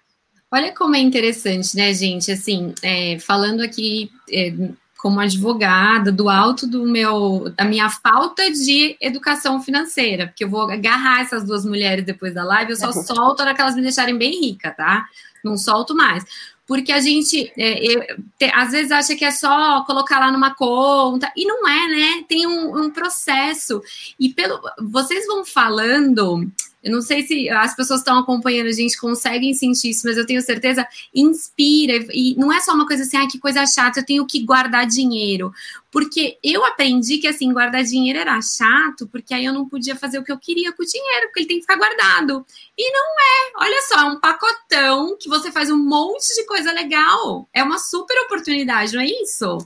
[0.49, 2.31] Olha como é interessante, né, gente?
[2.31, 4.53] Assim, é, falando aqui é,
[4.97, 10.71] como advogada, do alto do meu, da minha falta de educação financeira, porque eu vou
[10.71, 14.17] agarrar essas duas mulheres depois da live, eu só solto na que elas me deixarem
[14.17, 15.05] bem rica, tá?
[15.43, 16.23] Não solto mais
[16.71, 21.29] porque a gente é, te, às vezes acha que é só colocar lá numa conta,
[21.35, 22.23] e não é, né?
[22.29, 23.83] Tem um, um processo.
[24.17, 26.49] E pelo vocês vão falando,
[26.83, 30.25] eu não sei se as pessoas estão acompanhando a gente conseguem sentir isso, mas eu
[30.25, 32.05] tenho certeza, inspira.
[32.11, 34.87] E não é só uma coisa assim, ah, que coisa chata, eu tenho que guardar
[34.87, 35.51] dinheiro.
[35.91, 40.17] Porque eu aprendi que, assim, guardar dinheiro era chato, porque aí eu não podia fazer
[40.17, 42.45] o que eu queria com o dinheiro, porque ele tem que ficar guardado.
[42.77, 43.65] E não é.
[43.65, 47.47] Olha só, é um pacotão que você faz um monte de coisa legal.
[47.53, 49.57] É uma super oportunidade, não é isso?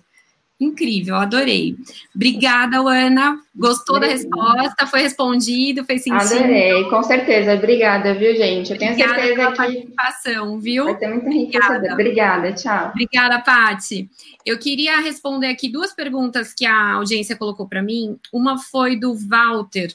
[0.59, 1.75] Incrível, adorei.
[2.15, 3.41] Obrigada, Ana.
[3.53, 4.87] Gostou da resposta?
[4.87, 5.83] Foi respondido?
[5.83, 6.33] Fez sentido?
[6.33, 7.55] Adorei, com certeza.
[7.55, 8.71] Obrigada, viu, gente?
[8.71, 10.85] Eu tenho Obrigada certeza pela que participação, viu?
[10.85, 11.93] Vai ter muita enriquecedora.
[11.93, 12.89] Obrigada, tchau.
[12.89, 14.09] Obrigada, Pati.
[14.45, 18.17] Eu queria responder aqui duas perguntas que a audiência colocou para mim.
[18.31, 19.93] Uma foi do Walter,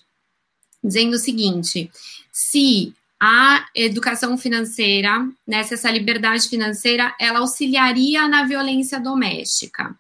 [0.85, 1.91] dizendo o seguinte:
[2.31, 9.95] se a educação financeira, né, se essa liberdade financeira, ela auxiliaria na violência doméstica.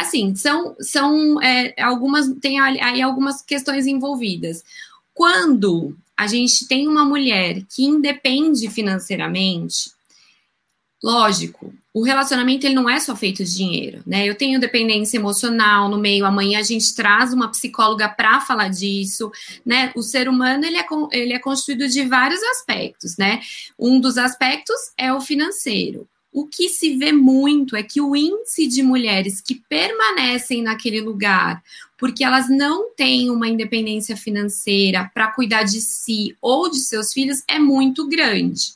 [0.00, 4.64] Assim, são, são é, algumas, tem aí algumas questões envolvidas.
[5.12, 9.90] Quando a gente tem uma mulher que independe financeiramente,
[11.02, 14.26] lógico, o relacionamento ele não é só feito de dinheiro, né?
[14.26, 16.24] Eu tenho dependência emocional no meio.
[16.24, 19.30] Amanhã a gente traz uma psicóloga para falar disso,
[19.66, 19.92] né?
[19.94, 23.40] O ser humano ele é, ele é constituído de vários aspectos, né?
[23.78, 26.08] Um dos aspectos é o financeiro.
[26.32, 31.62] O que se vê muito é que o índice de mulheres que permanecem naquele lugar
[32.00, 37.42] porque elas não têm uma independência financeira para cuidar de si ou de seus filhos
[37.46, 38.72] é muito grande.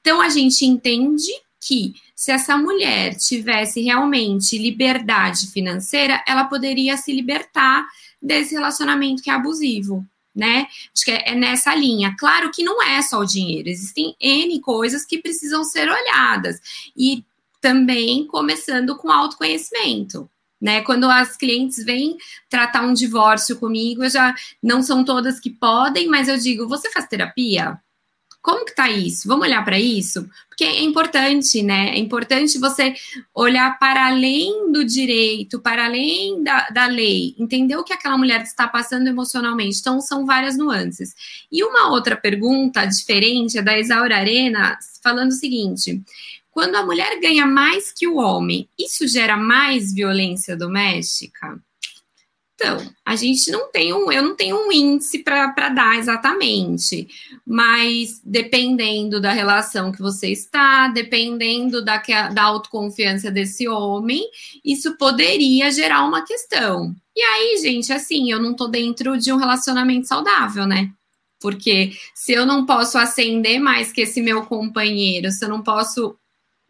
[0.00, 1.26] Então a gente entende
[1.60, 7.84] que se essa mulher tivesse realmente liberdade financeira, ela poderia se libertar
[8.20, 10.66] desse relacionamento que é abusivo né?
[10.94, 12.14] Acho que é, é, nessa linha.
[12.18, 16.60] Claro que não é só o dinheiro, existem N coisas que precisam ser olhadas.
[16.96, 17.24] E
[17.60, 20.28] também começando com autoconhecimento.
[20.60, 20.80] Né?
[20.82, 22.16] Quando as clientes vêm
[22.48, 27.06] tratar um divórcio comigo, já não são todas que podem, mas eu digo: você faz
[27.06, 27.80] terapia?
[28.42, 29.28] Como que tá isso?
[29.28, 30.28] Vamos olhar para isso?
[30.48, 31.90] Porque é importante, né?
[31.90, 32.92] É importante você
[33.32, 38.42] olhar para além do direito, para além da, da lei, entender o que aquela mulher
[38.42, 39.78] está passando emocionalmente.
[39.78, 41.14] Então, são várias nuances.
[41.52, 46.02] E uma outra pergunta diferente é da Isaura Arena, falando o seguinte:
[46.50, 51.60] quando a mulher ganha mais que o homem, isso gera mais violência doméstica?
[52.62, 57.08] Então, a gente não tem um, eu não tenho um índice para dar exatamente,
[57.44, 62.00] mas dependendo da relação que você está, dependendo da,
[62.32, 64.22] da autoconfiança desse homem,
[64.64, 66.94] isso poderia gerar uma questão.
[67.16, 70.88] E aí, gente, assim, eu não tô dentro de um relacionamento saudável, né?
[71.40, 76.16] Porque se eu não posso ascender mais que esse meu companheiro, se eu não posso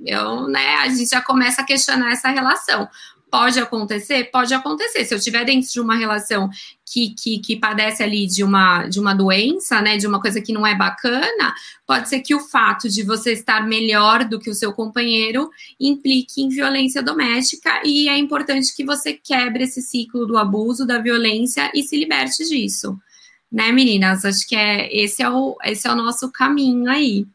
[0.04, 2.88] eu, né, a gente já começa a questionar essa relação.
[3.32, 4.24] Pode acontecer?
[4.30, 5.06] Pode acontecer.
[5.06, 6.50] Se eu estiver dentro de uma relação
[6.84, 10.52] que, que, que, padece ali de uma, de uma doença, né, de uma coisa que
[10.52, 11.54] não é bacana,
[11.86, 15.48] pode ser que o fato de você estar melhor do que o seu companheiro
[15.80, 20.98] implique em violência doméstica e é importante que você quebre esse ciclo do abuso, da
[20.98, 22.98] violência e se liberte disso.
[23.50, 24.26] Né, meninas?
[24.26, 27.26] Acho que é, esse, é o, esse é o nosso caminho aí.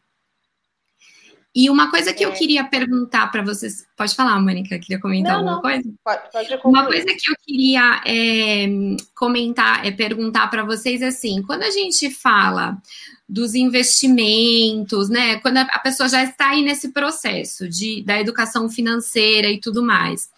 [1.60, 2.28] E uma coisa que é.
[2.28, 5.62] eu queria perguntar para vocês, pode falar, Mônica, queria comentar não, alguma não.
[5.64, 5.91] coisa?
[6.03, 8.68] Pode, pode uma coisa que eu queria é,
[9.16, 12.78] comentar, é perguntar para vocês assim, quando a gente fala
[13.28, 15.38] dos investimentos, né?
[15.39, 20.30] Quando a pessoa já está aí nesse processo de, da educação financeira e tudo mais,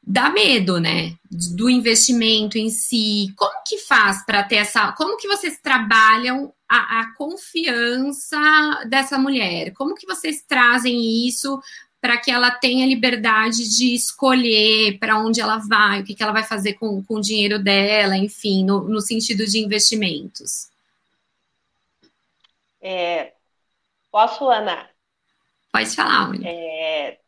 [0.00, 1.12] dá medo, né?
[1.28, 3.34] Do investimento em si.
[3.34, 4.92] Como que faz para ter essa.
[4.92, 8.38] Como que vocês trabalham a, a confiança
[8.86, 9.72] dessa mulher?
[9.72, 11.60] Como que vocês trazem isso
[12.00, 16.32] para que ela tenha liberdade de escolher para onde ela vai, o que, que ela
[16.32, 20.70] vai fazer com, com o dinheiro dela, enfim, no, no sentido de investimentos?
[22.80, 23.34] É,
[24.10, 24.88] posso, Ana?
[25.72, 27.18] Pode falar, é,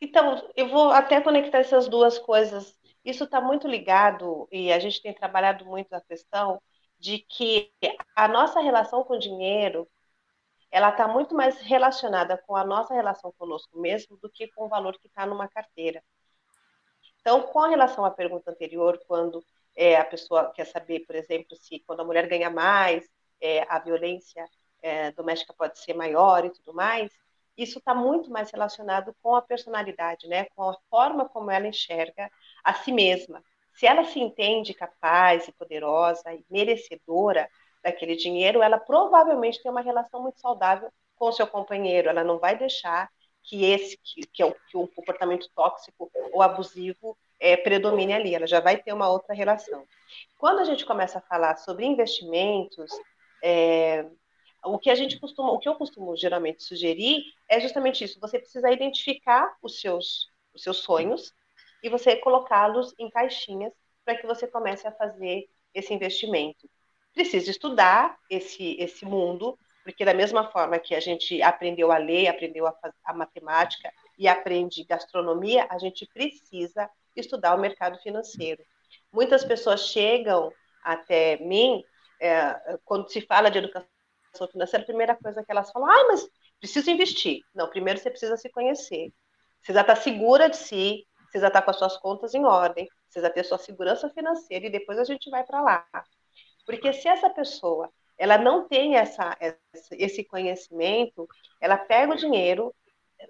[0.00, 2.76] Então, eu vou até conectar essas duas coisas.
[3.02, 6.60] Isso está muito ligado, e a gente tem trabalhado muito a questão
[7.00, 7.72] de que
[8.14, 9.88] a nossa relação com o dinheiro
[10.70, 14.68] ela está muito mais relacionada com a nossa relação conosco mesmo do que com o
[14.68, 16.02] valor que está numa carteira.
[17.20, 19.44] Então, com relação à pergunta anterior, quando
[19.74, 23.08] é, a pessoa quer saber, por exemplo, se quando a mulher ganha mais,
[23.40, 24.48] é, a violência
[24.80, 27.10] é, doméstica pode ser maior e tudo mais,
[27.56, 30.44] isso está muito mais relacionado com a personalidade, né?
[30.54, 32.30] com a forma como ela enxerga
[32.62, 33.42] a si mesma.
[33.80, 37.48] Se ela se entende capaz e poderosa e merecedora
[37.82, 42.10] daquele dinheiro, ela provavelmente tem uma relação muito saudável com o seu companheiro.
[42.10, 43.08] Ela não vai deixar
[43.42, 48.34] que esse que, que é o, que comportamento tóxico ou abusivo é, predomine ali.
[48.34, 49.86] Ela já vai ter uma outra relação.
[50.36, 52.90] Quando a gente começa a falar sobre investimentos,
[53.42, 54.04] é,
[54.62, 58.20] o que a gente costuma, o que eu costumo geralmente sugerir é justamente isso.
[58.20, 61.32] Você precisa identificar os seus os seus sonhos
[61.82, 63.72] e você colocá-los em caixinhas
[64.04, 66.68] para que você comece a fazer esse investimento.
[67.12, 72.28] Precisa estudar esse, esse mundo, porque da mesma forma que a gente aprendeu a ler,
[72.28, 72.74] aprendeu a,
[73.04, 78.62] a matemática e aprende gastronomia, a gente precisa estudar o mercado financeiro.
[79.12, 80.52] Muitas pessoas chegam
[80.82, 81.84] até mim,
[82.20, 83.86] é, quando se fala de educação
[84.50, 86.28] financeira, a primeira coisa que elas falam, ah, mas
[86.58, 87.40] preciso investir.
[87.54, 89.12] Não, primeiro você precisa se conhecer.
[89.62, 93.30] Você já está segura de si, precisa estar com as suas contas em ordem, precisa
[93.30, 95.86] ter sua segurança financeira e depois a gente vai para lá.
[96.66, 99.34] Porque se essa pessoa ela não tem essa,
[99.92, 101.26] esse conhecimento,
[101.58, 102.74] ela pega o dinheiro,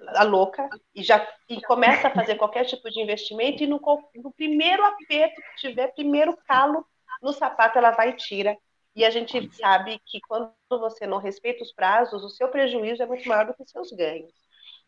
[0.09, 3.81] a louca, e já e começa a fazer qualquer tipo de investimento, e no,
[4.17, 6.85] no primeiro aperto que tiver, primeiro calo
[7.23, 8.57] no sapato, ela vai e tira.
[8.97, 13.07] E a gente sabe que quando você não respeita os prazos, o seu prejuízo é
[13.07, 14.33] muito maior do que os seus ganhos.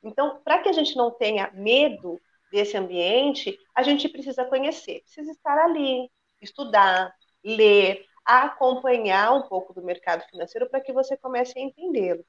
[0.02, 2.20] Então, para que a gente não tenha medo
[2.52, 9.82] desse ambiente, a gente precisa conhecer, precisa estar ali, estudar, ler, acompanhar um pouco do
[9.82, 12.24] mercado financeiro para que você comece a entendê-lo.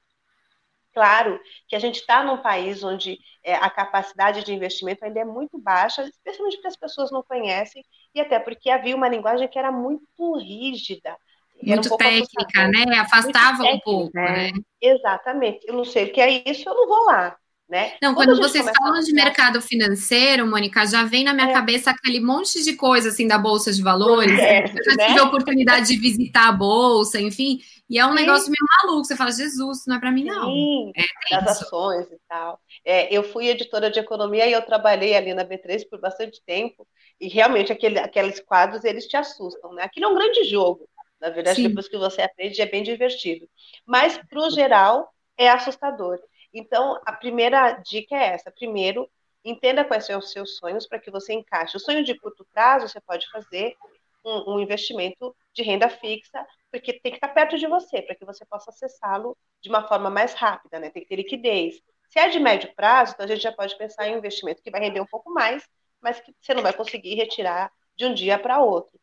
[0.92, 5.24] claro que a gente está num país onde é, a capacidade de investimento ainda é
[5.24, 9.58] muito baixa, especialmente porque as pessoas não conhecem, e até porque havia uma linguagem que
[9.58, 11.16] era muito rígida.
[11.62, 12.98] Muito um técnica, né?
[12.98, 14.50] Afastava um pouco, né?
[14.80, 15.66] Exatamente.
[15.66, 17.36] Eu não sei o que é isso, eu não vou lá.
[17.68, 17.94] Né?
[18.02, 21.52] Não, quando, quando vocês falam de mercado financeiro, Mônica, já vem na minha é.
[21.52, 24.38] cabeça aquele monte de coisa assim da bolsa de valores.
[24.38, 25.06] É, eu já né?
[25.06, 28.16] tive a oportunidade de visitar a bolsa, enfim, e é um Sim.
[28.16, 29.04] negócio meio maluco.
[29.04, 30.44] Você fala, Jesus, não é para mim não.
[30.44, 32.60] Sim, é, das ações e tal.
[32.84, 36.86] É, eu fui editora de economia e eu trabalhei ali na B3 por bastante tempo.
[37.18, 39.84] E realmente aquele, aqueles quadros eles te assustam, né?
[39.84, 40.88] Aquilo é um grande jogo.
[41.20, 41.68] Na verdade, Sim.
[41.68, 43.48] depois que você aprende, é bem divertido.
[43.86, 45.08] Mas, para o geral,
[45.38, 46.18] é assustador.
[46.54, 48.50] Então, a primeira dica é essa.
[48.50, 49.10] Primeiro,
[49.44, 51.76] entenda quais são os seus sonhos para que você encaixe.
[51.76, 53.76] O sonho de curto prazo, você pode fazer
[54.24, 58.24] um, um investimento de renda fixa, porque tem que estar perto de você, para que
[58.24, 60.90] você possa acessá-lo de uma forma mais rápida, né?
[60.90, 61.80] Tem que ter liquidez.
[62.08, 64.70] Se é de médio prazo, então a gente já pode pensar em um investimento que
[64.70, 65.68] vai render um pouco mais,
[66.00, 68.98] mas que você não vai conseguir retirar de um dia para outro.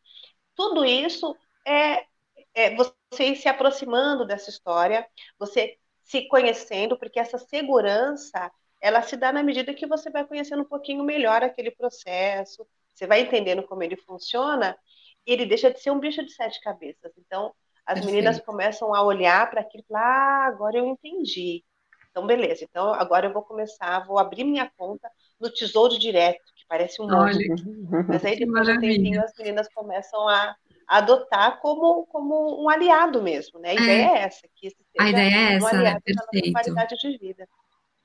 [0.54, 1.36] Tudo isso
[1.66, 2.04] é,
[2.54, 5.06] é você ir se aproximando dessa história,
[5.38, 8.50] você se conhecendo, porque essa segurança
[8.80, 13.06] ela se dá na medida que você vai conhecendo um pouquinho melhor aquele processo, você
[13.06, 14.76] vai entendendo como ele funciona,
[15.24, 17.12] e ele deixa de ser um bicho de sete cabeças.
[17.16, 17.54] Então,
[17.86, 18.14] as Perfeito.
[18.14, 21.64] meninas começam a olhar para aquilo e falar, ah, agora eu entendi.
[22.10, 22.64] Então, beleza.
[22.64, 25.08] Então, agora eu vou começar, vou abrir minha conta
[25.40, 27.48] no Tesouro Direto, que parece um monte.
[28.08, 30.56] Mas aí, depois de um tempinho, as meninas começam a
[30.92, 33.70] adotar como, como um aliado mesmo, né?
[33.70, 34.68] A ideia é, é essa, que
[35.00, 35.98] a ideia é essa, né?
[36.04, 36.52] Perfeito.
[36.52, 37.48] qualidade de vida.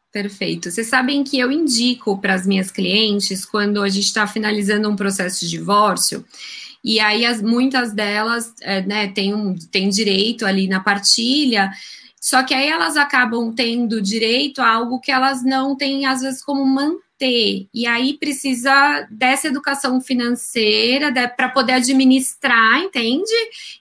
[0.09, 0.71] Perfeito.
[0.71, 4.95] Vocês sabem que eu indico para as minhas clientes quando a gente está finalizando um
[4.95, 6.25] processo de divórcio,
[6.81, 11.69] e aí as, muitas delas é, né, têm, um, têm direito ali na partilha,
[12.21, 16.41] só que aí elas acabam tendo direito a algo que elas não têm, às vezes,
[16.41, 17.67] como manter ter.
[17.73, 23.33] E aí precisa dessa educação financeira para poder administrar, entende?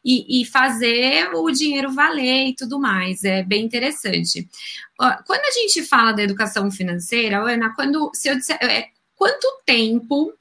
[0.05, 3.25] E, e, fazer o dinheiro valer e tudo mais.
[3.25, 4.49] É bem interessante.
[4.97, 10.33] Quando a gente fala da educação financeira, Ana, quando se eu disser, é, quanto tempo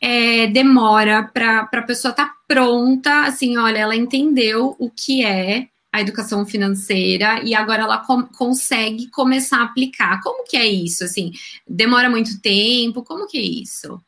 [0.00, 5.68] é, demora para a pessoa estar tá pronta, assim, olha, ela entendeu o que é
[5.92, 10.20] a educação financeira e agora ela com, consegue começar a aplicar.
[10.22, 11.04] Como que é isso?
[11.04, 11.32] Assim,
[11.66, 13.02] demora muito tempo?
[13.02, 14.00] Como que é isso?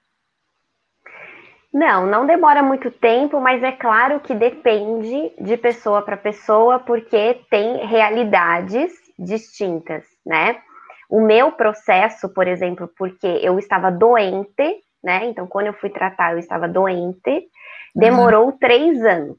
[1.73, 7.41] Não, não demora muito tempo, mas é claro que depende de pessoa para pessoa, porque
[7.49, 10.61] tem realidades distintas, né?
[11.09, 15.27] O meu processo, por exemplo, porque eu estava doente, né?
[15.27, 17.49] Então, quando eu fui tratar, eu estava doente,
[17.95, 18.59] demorou uhum.
[18.59, 19.37] três anos,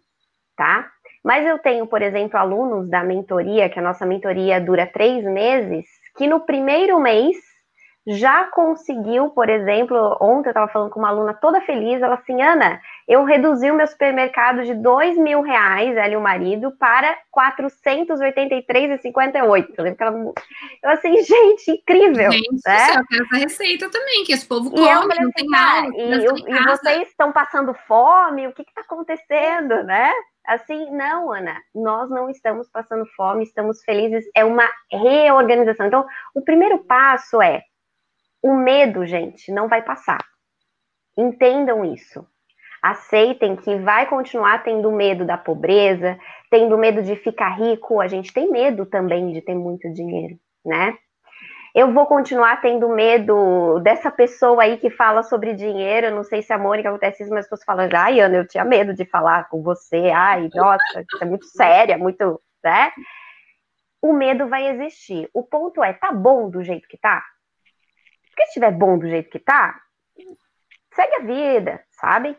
[0.56, 0.90] tá?
[1.24, 5.86] Mas eu tenho, por exemplo, alunos da mentoria, que a nossa mentoria dura três meses,
[6.18, 7.38] que no primeiro mês
[8.08, 12.42] já conseguiu, por exemplo, ontem eu estava falando com uma aluna toda feliz, ela assim,
[12.42, 17.16] Ana, eu reduzi o meu supermercado de dois mil reais, ela e o marido, para
[17.32, 19.68] 483,58.
[19.78, 20.18] Eu lembro que ela...
[20.84, 22.98] Eu assim, gente, incrível, gente, né?
[22.98, 26.64] eu quero essa receita também, que esse povo come, não assim, tem ah, E, e
[26.66, 30.12] vocês estão passando fome, o que está acontecendo, né?
[30.46, 35.86] Assim, não, Ana, nós não estamos passando fome, estamos felizes, é uma reorganização.
[35.86, 37.62] Então, o primeiro passo é
[38.42, 40.20] o medo, gente, não vai passar.
[41.18, 42.26] Entendam isso.
[42.82, 46.18] Aceitem que vai continuar tendo medo da pobreza,
[46.50, 48.02] tendo medo de ficar rico.
[48.02, 50.98] A gente tem medo também de ter muito dinheiro, né?
[51.74, 56.14] Eu vou continuar tendo medo dessa pessoa aí que fala sobre dinheiro.
[56.14, 58.66] Não sei se a Mônica acontece isso, mas as pessoas falam, ai, Ana, eu tinha
[58.66, 60.12] medo de falar com você.
[60.14, 62.92] Ai, nossa, isso é muito séria, muito, né?
[64.02, 65.30] O medo vai existir.
[65.34, 67.24] O ponto é, tá bom do jeito que tá?
[68.28, 69.80] Porque se estiver bom do jeito que tá,
[70.94, 72.38] segue a vida, sabe?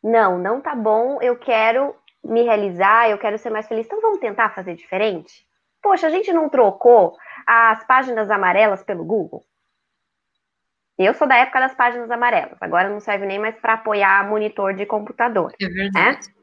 [0.00, 3.86] Não, não tá bom, eu quero me realizar, eu quero ser mais feliz.
[3.86, 5.44] Então vamos tentar fazer diferente?
[5.82, 9.44] Poxa, a gente não trocou as páginas amarelas pelo Google?
[10.98, 14.74] Eu sou da época das páginas amarelas, agora não serve nem mais para apoiar monitor
[14.74, 15.52] de computador.
[15.60, 16.28] É verdade.
[16.28, 16.34] Né?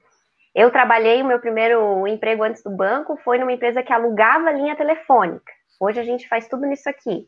[0.56, 4.76] Eu trabalhei, o meu primeiro emprego antes do banco foi numa empresa que alugava linha
[4.76, 5.52] telefônica.
[5.80, 7.28] Hoje a gente faz tudo nisso aqui.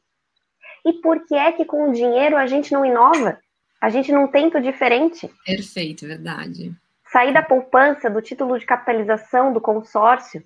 [0.86, 3.40] E por que é que com o dinheiro a gente não inova?
[3.80, 5.30] A gente não tenta o diferente?
[5.46, 6.74] Perfeito, verdade.
[7.06, 10.44] Sair da poupança, do título de capitalização do consórcio,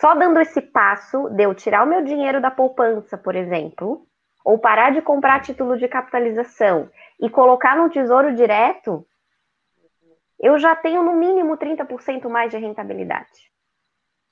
[0.00, 4.06] só dando esse passo de eu tirar o meu dinheiro da poupança, por exemplo,
[4.44, 6.88] ou parar de comprar título de capitalização
[7.20, 9.04] e colocar no tesouro direto,
[10.40, 13.50] eu já tenho no mínimo 30% mais de rentabilidade.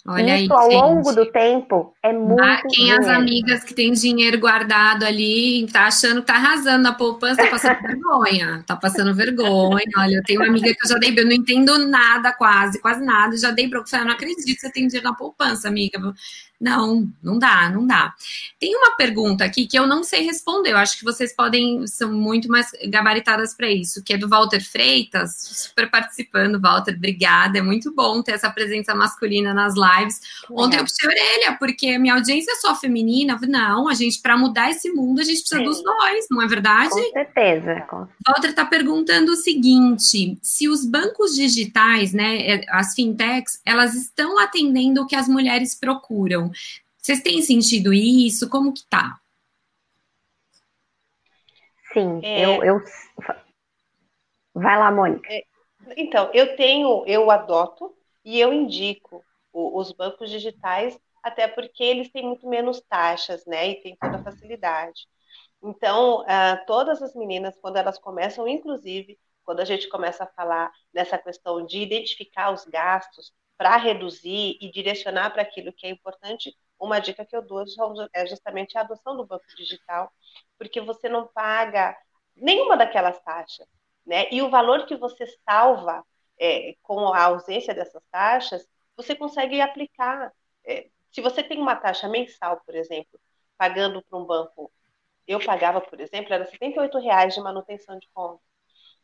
[0.08, 2.40] Olha Isso aí, ao longo do tempo é muito.
[2.40, 3.00] Ah, quem dinheiro.
[3.00, 7.50] as amigas que tem dinheiro guardado ali, tá achando que tá arrasando na poupança, tá
[7.50, 8.64] passando vergonha.
[8.64, 9.84] Tá passando vergonha.
[9.96, 13.04] Olha, eu tenho uma amiga que eu já dei, eu não entendo nada, quase, quase
[13.04, 13.36] nada.
[13.36, 13.96] Já dei bronca.
[13.96, 15.98] Eu não acredito que você tem dinheiro na poupança, amiga.
[16.60, 18.14] Não, não dá, não dá.
[18.58, 20.70] Tem uma pergunta aqui que eu não sei responder.
[20.70, 24.60] Eu acho que vocês podem, são muito mais gabaritadas para isso, que é do Walter
[24.60, 26.94] Freitas, super participando, Walter.
[26.94, 27.58] Obrigada.
[27.58, 30.20] É muito bom ter essa presença masculina nas lives.
[30.50, 33.38] Ontem eu puxei a orelha, porque minha audiência é só feminina.
[33.46, 35.64] Não, a gente, para mudar esse mundo, a gente precisa Sim.
[35.66, 36.90] dos dois, não é verdade?
[36.90, 37.80] Com certeza.
[37.88, 38.08] Com...
[38.26, 44.38] Walter está perguntando o seguinte: se os bancos digitais, né, é, as fintechs, elas estão
[44.38, 46.45] atendendo o que as mulheres procuram.
[46.96, 48.48] Vocês têm sentido isso?
[48.50, 49.20] Como que tá?
[51.92, 52.44] Sim, é...
[52.44, 52.84] eu, eu.
[54.54, 55.32] Vai lá, Mônica.
[55.32, 55.44] É,
[55.96, 57.94] então, eu tenho, eu adoto
[58.24, 63.68] e eu indico o, os bancos digitais, até porque eles têm muito menos taxas, né?
[63.68, 65.06] E tem toda a facilidade.
[65.62, 70.70] Então, uh, todas as meninas, quando elas começam, inclusive, quando a gente começa a falar
[70.92, 76.56] nessa questão de identificar os gastos, para reduzir e direcionar para aquilo que é importante,
[76.78, 77.64] uma dica que eu dou
[78.12, 80.12] é justamente a adoção do banco digital,
[80.58, 81.96] porque você não paga
[82.36, 83.66] nenhuma daquelas taxas,
[84.04, 84.26] né?
[84.30, 86.04] E o valor que você salva
[86.38, 90.32] é, com a ausência dessas taxas, você consegue aplicar.
[90.66, 93.18] É, se você tem uma taxa mensal, por exemplo,
[93.56, 94.70] pagando para um banco,
[95.26, 98.42] eu pagava, por exemplo, era R$ reais de manutenção de conta.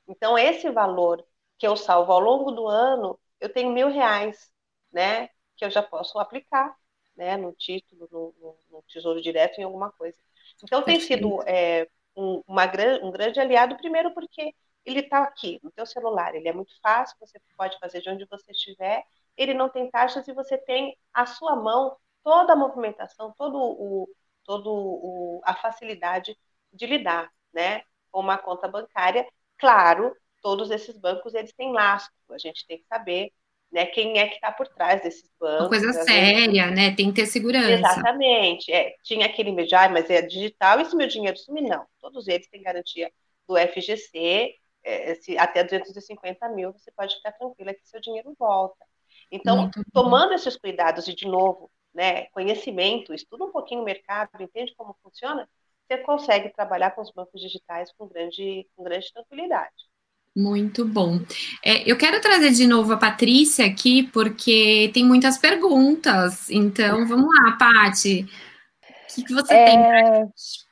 [0.07, 1.24] Então, esse valor
[1.59, 4.51] que eu salvo ao longo do ano, eu tenho mil reais,
[4.93, 5.28] né?
[5.57, 6.74] Que eu já posso aplicar,
[7.16, 7.36] né?
[7.36, 10.18] No título, no, no, no Tesouro Direto, em alguma coisa.
[10.62, 12.64] Então tem sido é, um, uma,
[13.03, 17.16] um grande aliado, primeiro porque ele está aqui no teu celular, ele é muito fácil,
[17.20, 19.05] você pode fazer de onde você estiver,
[19.36, 24.09] ele não tem taxas e você tem à sua mão toda a movimentação, todo o,
[24.45, 26.36] todo o, a facilidade
[26.72, 29.26] de lidar, né, com uma conta bancária.
[29.57, 33.32] Claro, todos esses bancos eles têm lastro, a gente tem que saber
[33.72, 35.61] né, quem é que está por trás desses bancos.
[35.61, 36.76] Uma coisa séria, vezes.
[36.76, 36.95] né?
[36.95, 37.70] Tem que ter segurança.
[37.72, 38.70] Exatamente.
[38.70, 41.62] É, tinha aquele meio ah, mas é digital, e se meu dinheiro sumir?
[41.62, 41.86] Não.
[41.99, 43.11] Todos eles têm garantia
[43.49, 48.84] do FGC, é, se, até 250 mil, você pode ficar tranquila que seu dinheiro volta.
[49.30, 54.74] Então, tomando esses cuidados e, de novo, né, conhecimento, estuda um pouquinho o mercado, entende
[54.76, 55.49] como funciona,
[55.86, 59.91] você consegue trabalhar com os bancos digitais com grande, com grande tranquilidade.
[60.35, 61.20] Muito bom.
[61.62, 66.49] É, eu quero trazer de novo a Patrícia aqui, porque tem muitas perguntas.
[66.51, 68.22] Então, vamos lá, Pati.
[68.22, 69.64] O que, que você é...
[69.66, 70.62] tem para gente?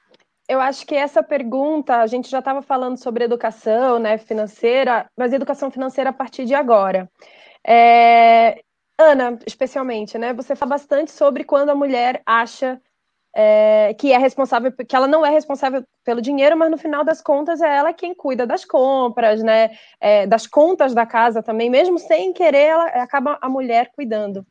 [0.48, 5.32] Eu acho que essa pergunta, a gente já estava falando sobre educação né, financeira, mas
[5.32, 7.08] educação financeira a partir de agora.
[7.64, 8.60] É...
[8.98, 10.32] Ana, especialmente, né?
[10.34, 12.80] Você fala bastante sobre quando a mulher acha
[13.34, 17.20] é, que é responsável, que ela não é responsável pelo dinheiro, mas no final das
[17.20, 19.70] contas é ela quem cuida das compras, né?
[20.00, 24.44] É, das contas da casa também, mesmo sem querer, ela acaba a mulher cuidando.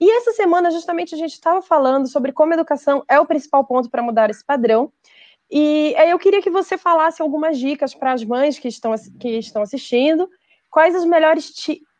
[0.00, 3.64] E essa semana, justamente, a gente estava falando sobre como a educação é o principal
[3.64, 4.92] ponto para mudar esse padrão.
[5.50, 9.62] E eu queria que você falasse algumas dicas para as mães que estão, que estão
[9.62, 10.28] assistindo,
[10.70, 11.52] quais as melhores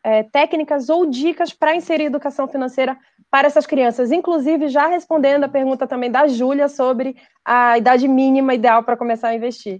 [0.03, 2.97] é, técnicas ou dicas para inserir educação financeira
[3.33, 8.53] para essas crianças, inclusive já respondendo a pergunta também da Júlia sobre a idade mínima
[8.53, 9.79] ideal para começar a investir.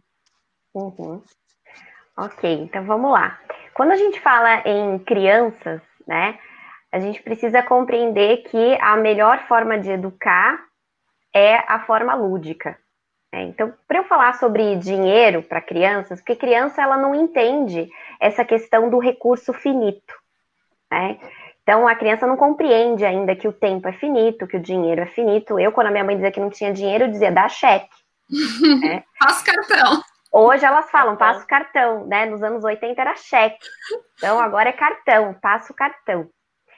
[0.73, 1.21] Uhum.
[2.17, 3.39] Ok, então vamos lá.
[3.75, 6.39] Quando a gente fala em crianças, né,
[6.91, 10.59] a gente precisa compreender que a melhor forma de educar
[11.31, 12.75] é a forma lúdica.
[13.31, 13.43] Né?
[13.43, 17.87] Então, para eu falar sobre dinheiro para crianças, porque criança ela não entende
[18.19, 20.15] essa questão do recurso finito.
[20.91, 21.19] Né?
[21.63, 25.05] Então, a criança não compreende ainda que o tempo é finito, que o dinheiro é
[25.05, 25.57] finito.
[25.57, 27.89] Eu, quando a minha mãe dizia que não tinha dinheiro, eu dizia, dá cheque.
[28.85, 29.03] é.
[29.19, 30.01] Passa cartão.
[30.31, 32.25] Hoje elas falam, passa o cartão, né?
[32.25, 33.65] Nos anos 80 era cheque.
[34.17, 36.29] Então, agora é cartão, passa o cartão.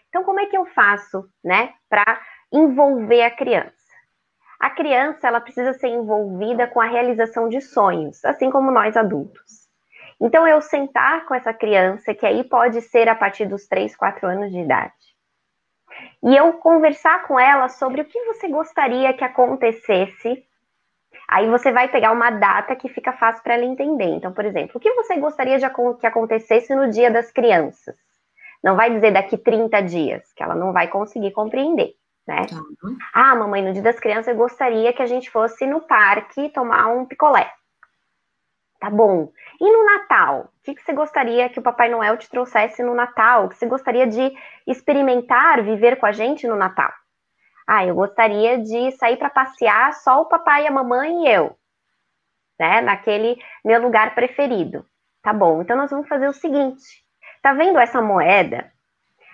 [0.10, 2.22] Então, como é que eu faço, né, para
[2.52, 3.74] envolver a criança?
[4.60, 9.65] A criança, ela precisa ser envolvida com a realização de sonhos, assim como nós adultos.
[10.20, 14.28] Então, eu sentar com essa criança, que aí pode ser a partir dos 3, 4
[14.28, 14.94] anos de idade,
[16.24, 20.44] e eu conversar com ela sobre o que você gostaria que acontecesse.
[21.28, 24.06] Aí você vai pegar uma data que fica fácil para ela entender.
[24.06, 25.66] Então, por exemplo, o que você gostaria de
[26.00, 27.96] que acontecesse no Dia das Crianças?
[28.64, 31.94] Não vai dizer daqui 30 dias, que ela não vai conseguir compreender.
[32.28, 32.48] Né?
[32.52, 32.98] Uhum.
[33.14, 36.88] Ah, mamãe, no Dia das Crianças eu gostaria que a gente fosse no parque tomar
[36.88, 37.52] um picolé.
[38.80, 39.32] Tá bom.
[39.60, 40.50] E no Natal?
[40.60, 43.46] O que, você gostaria que o Papai Noel te trouxesse no Natal?
[43.46, 44.34] O que você gostaria de
[44.68, 46.92] experimentar, viver com a gente no Natal?
[47.68, 51.58] Ah, eu gostaria de sair para passear só o papai, a mamãe e eu,
[52.60, 52.82] né?
[52.82, 54.86] Naquele meu lugar preferido.
[55.24, 55.62] Tá bom.
[55.62, 57.04] Então nós vamos fazer o seguinte.
[57.42, 58.72] Tá vendo essa moeda?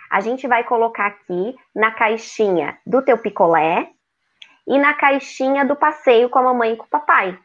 [0.10, 3.90] A gente vai colocar aqui na caixinha do teu picolé
[4.68, 7.38] e na caixinha do passeio com a mamãe e com o papai.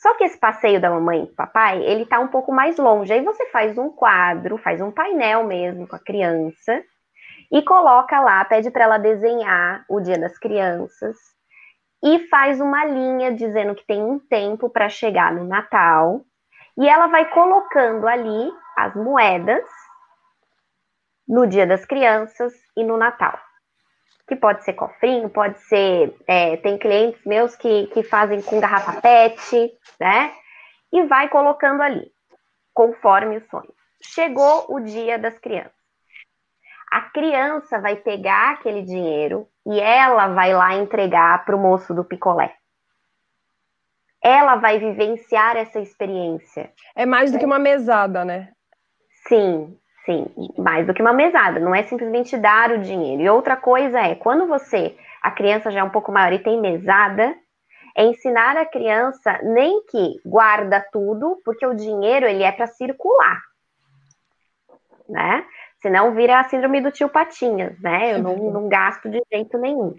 [0.00, 3.12] Só que esse passeio da mamãe e papai, ele tá um pouco mais longe.
[3.12, 6.82] Aí você faz um quadro, faz um painel mesmo com a criança
[7.52, 11.16] e coloca lá, pede para ela desenhar o Dia das Crianças
[12.02, 16.24] e faz uma linha dizendo que tem um tempo para chegar no Natal.
[16.78, 19.64] E ela vai colocando ali as moedas
[21.28, 23.38] no Dia das Crianças e no Natal
[24.30, 26.14] que pode ser cofrinho, pode ser.
[26.24, 30.32] É, tem clientes meus que, que fazem com garrafa PET, né?
[30.92, 32.12] E vai colocando ali,
[32.72, 33.74] conforme o sonho.
[34.00, 35.72] Chegou o dia das crianças.
[36.92, 42.04] A criança vai pegar aquele dinheiro e ela vai lá entregar para o moço do
[42.04, 42.54] picolé.
[44.22, 46.72] Ela vai vivenciar essa experiência.
[46.94, 48.52] É mais do que uma mesada, né?
[49.26, 50.26] Sim, Sim,
[50.56, 53.22] mais do que uma mesada, não é simplesmente dar o dinheiro.
[53.22, 56.60] E outra coisa é, quando você, a criança já é um pouco maior e tem
[56.60, 57.34] mesada,
[57.96, 63.40] é ensinar a criança nem que guarda tudo, porque o dinheiro ele é para circular,
[65.08, 65.44] né?
[65.82, 68.14] Senão vira a síndrome do tio Patinhas, né?
[68.14, 69.94] Eu não, não gasto de jeito nenhum.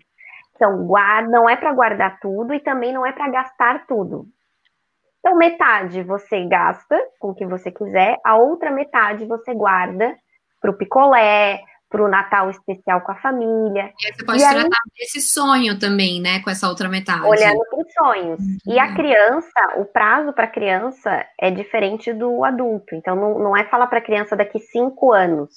[0.55, 4.27] Então, guarda, não é para guardar tudo e também não é para gastar tudo.
[5.21, 10.17] Então, metade você gasta com o que você quiser, a outra metade você guarda
[10.59, 11.61] para o picolé,
[11.91, 13.93] para o Natal especial com a família.
[14.01, 17.27] E aí você pode e tratar aí, desse sonho também, né, com essa outra metade.
[17.27, 18.39] Olhando para os sonhos.
[18.39, 18.73] Uhum.
[18.73, 22.95] E a criança, o prazo para a criança é diferente do adulto.
[22.95, 25.49] Então, não, não é falar para a criança daqui cinco anos,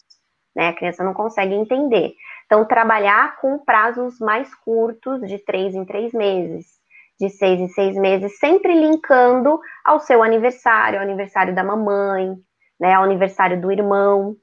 [0.54, 0.68] né?
[0.68, 2.12] A criança não consegue entender.
[2.44, 6.73] Então, trabalhar com prazos mais curtos, de três em três meses
[7.18, 12.34] de seis em seis meses, sempre linkando ao seu aniversário, ao aniversário da mamãe,
[12.78, 14.36] né, ao aniversário do irmão,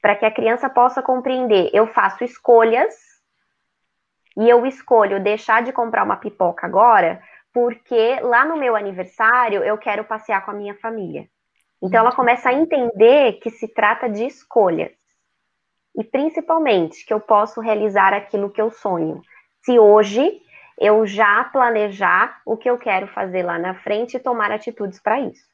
[0.00, 1.70] para que a criança possa compreender.
[1.72, 2.94] Eu faço escolhas
[4.36, 7.20] e eu escolho deixar de comprar uma pipoca agora,
[7.52, 11.26] porque lá no meu aniversário eu quero passear com a minha família.
[11.82, 14.92] Então ela começa a entender que se trata de escolhas.
[15.94, 19.20] E principalmente que eu posso realizar aquilo que eu sonho.
[19.62, 20.40] Se hoje
[20.78, 25.20] eu já planejar o que eu quero fazer lá na frente e tomar atitudes para
[25.20, 25.46] isso.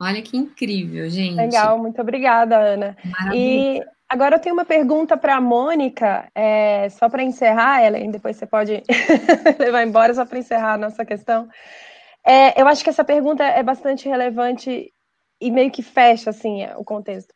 [0.00, 1.36] Olha que incrível, gente.
[1.36, 2.96] Legal, muito obrigada, Ana.
[3.04, 3.34] Maravilha.
[3.34, 8.36] E agora eu tenho uma pergunta para a Mônica, é, só para encerrar, Ellen, depois
[8.36, 8.82] você pode
[9.58, 11.48] levar embora, só para encerrar a nossa questão.
[12.24, 14.92] É, eu acho que essa pergunta é bastante relevante
[15.40, 17.32] e meio que fecha assim o contexto.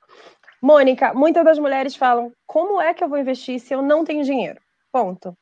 [0.61, 4.25] Mônica, muitas das mulheres falam: como é que eu vou investir se eu não tenho
[4.25, 4.61] dinheiro?
[4.93, 5.37] Ponto.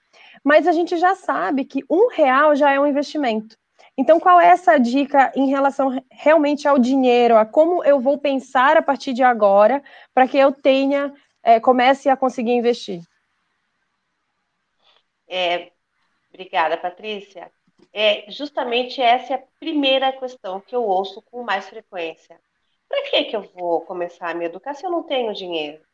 [0.49, 3.55] Mas a gente já sabe que um real já é um investimento.
[3.99, 8.75] Então, qual é essa dica em relação realmente ao dinheiro, a como eu vou pensar
[8.75, 9.83] a partir de agora
[10.15, 13.03] para que eu tenha, é, comece a conseguir investir?
[15.29, 15.71] É,
[16.31, 17.53] obrigada, Patrícia.
[17.93, 22.41] É, justamente essa é a primeira questão que eu ouço com mais frequência.
[22.89, 25.85] Para que, que eu vou começar a me educar se eu não tenho dinheiro?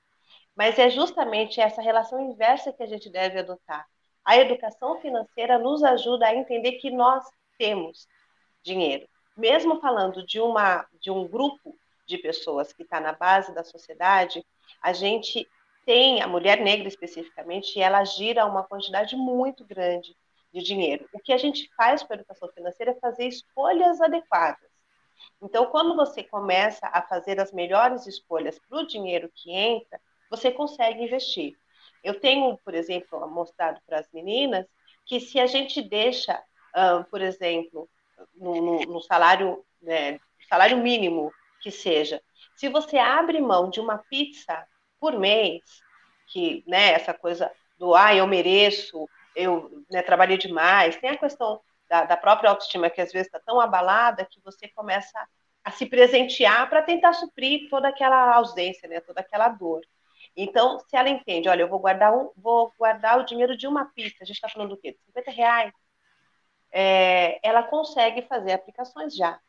[0.55, 3.85] Mas é justamente essa relação inversa que a gente deve adotar.
[4.25, 7.25] A educação financeira nos ajuda a entender que nós
[7.59, 8.09] temos
[8.63, 9.07] dinheiro.
[9.37, 14.45] Mesmo falando de, uma, de um grupo de pessoas que está na base da sociedade,
[14.81, 15.47] a gente
[15.85, 20.17] tem, a mulher negra especificamente, ela gira uma quantidade muito grande
[20.53, 21.07] de dinheiro.
[21.13, 24.71] O que a gente faz com a educação financeira é fazer escolhas adequadas.
[25.43, 30.01] Então, quando você começa a fazer as melhores escolhas para o dinheiro que entra,
[30.31, 31.59] você consegue investir.
[32.05, 34.67] Eu tenho, por exemplo, mostrado para as meninas
[35.07, 36.41] que se a gente deixa,
[36.77, 37.89] um, por exemplo,
[38.35, 42.21] no, no, no salário, né, salário mínimo que seja,
[42.55, 44.67] se você abre mão de uma pizza
[45.01, 45.63] por mês,
[46.27, 51.61] que, né, essa coisa do, ah, eu mereço, eu né, trabalhei demais, tem a questão
[51.89, 55.19] da, da própria autoestima que às vezes está tão abalada que você começa
[55.63, 59.81] a se presentear para tentar suprir toda aquela ausência, né, toda aquela dor.
[60.37, 63.87] Então, se ela entende, olha, eu vou guardar, um, vou guardar o dinheiro de uma
[63.87, 64.97] pista, a gente está falando do quê?
[65.07, 65.73] 50 reais.
[66.73, 69.41] É, ela consegue fazer aplicações já,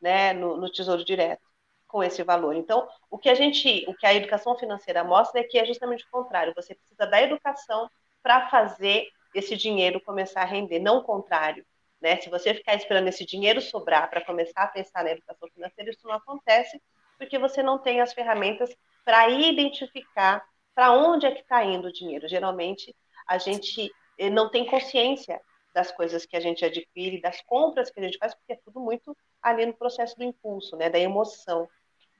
[0.00, 1.46] né, no, no Tesouro Direto,
[1.86, 2.54] com esse valor.
[2.54, 6.04] Então, o que a gente, o que a educação financeira mostra é que é justamente
[6.04, 6.52] o contrário.
[6.56, 7.88] Você precisa da educação
[8.22, 11.64] para fazer esse dinheiro começar a render, não o contrário.
[12.00, 12.16] Né?
[12.20, 16.06] Se você ficar esperando esse dinheiro sobrar para começar a pensar na educação financeira, isso
[16.06, 16.80] não acontece,
[17.16, 18.74] porque você não tem as ferramentas
[19.04, 20.44] para identificar
[20.74, 22.28] para onde é que está indo o dinheiro.
[22.28, 22.94] Geralmente,
[23.28, 25.40] a gente eh, não tem consciência
[25.72, 28.80] das coisas que a gente adquire, das compras que a gente faz, porque é tudo
[28.80, 31.68] muito ali no processo do impulso, né, da emoção.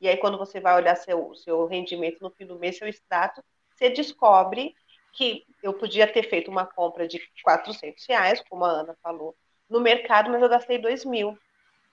[0.00, 3.42] E aí, quando você vai olhar seu, seu rendimento no fim do mês, seu extrato,
[3.70, 4.74] você descobre
[5.12, 9.36] que eu podia ter feito uma compra de 400 reais, como a Ana falou,
[9.68, 11.38] no mercado, mas eu gastei 2 mil.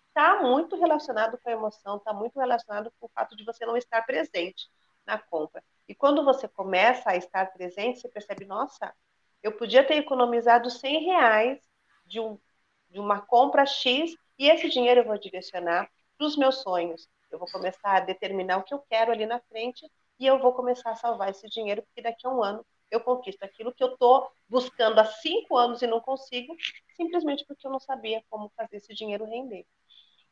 [0.08, 3.78] Está muito relacionado com a emoção, está muito relacionado com o fato de você não
[3.78, 4.70] estar presente
[5.12, 5.62] na compra.
[5.88, 8.94] E quando você começa a estar presente, você percebe, nossa,
[9.44, 11.60] eu podia ter economizado 100 reais
[12.06, 12.40] de, um,
[12.90, 17.10] de uma compra X e esse dinheiro eu vou direcionar para os meus sonhos.
[17.30, 19.86] Eu vou começar a determinar o que eu quero ali na frente
[20.18, 23.44] e eu vou começar a salvar esse dinheiro, porque daqui a um ano eu conquisto
[23.44, 26.56] aquilo que eu estou buscando há cinco anos e não consigo,
[26.96, 29.66] simplesmente porque eu não sabia como fazer esse dinheiro render.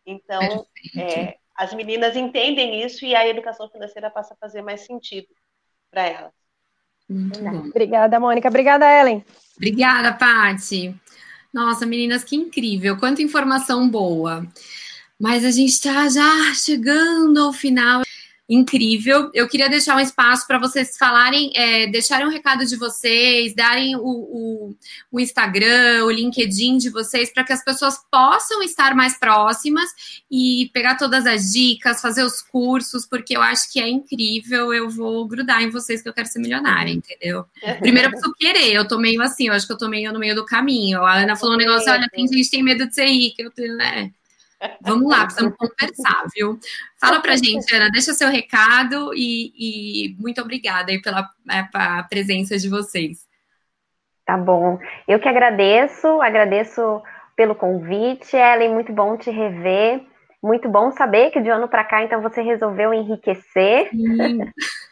[0.06, 0.66] Então,
[0.98, 5.28] é, as meninas entendem isso e a educação financeira passa a fazer mais sentido
[5.92, 6.32] para elas.
[7.10, 7.68] Muito bom.
[7.70, 8.48] Obrigada, Mônica.
[8.48, 9.26] Obrigada, Ellen.
[9.58, 10.96] Obrigada, Pati.
[11.54, 12.98] Nossa, meninas, que incrível.
[12.98, 14.48] Quanta informação boa.
[15.20, 18.04] Mas a gente está já chegando ao final
[18.50, 19.30] incrível.
[19.32, 23.96] Eu queria deixar um espaço para vocês falarem, é, deixarem um recado de vocês, darem
[23.96, 24.76] o, o,
[25.12, 29.88] o Instagram, o LinkedIn de vocês, para que as pessoas possam estar mais próximas
[30.32, 34.74] e pegar todas as dicas, fazer os cursos, porque eu acho que é incrível.
[34.74, 37.46] Eu vou grudar em vocês que eu quero ser milionária, entendeu?
[37.80, 40.20] Primeiro eu preciso querer, eu tô meio assim, eu acho que eu tô meio no
[40.20, 41.06] meio do caminho.
[41.06, 43.52] A Ana falou um negócio, olha, tem gente que tem medo de ser rica, eu
[43.52, 44.12] tenho, né?
[44.82, 46.60] Vamos lá, precisamos conversar, viu?
[47.00, 52.58] Fala pra gente, Ana, deixa seu recado e, e muito obrigada aí pela é, presença
[52.58, 53.28] de vocês.
[54.26, 54.78] Tá bom.
[55.08, 57.02] Eu que agradeço, agradeço
[57.36, 60.06] pelo convite, Ellen, muito bom te rever.
[60.42, 63.90] Muito bom saber que de ano para cá, então, você resolveu enriquecer.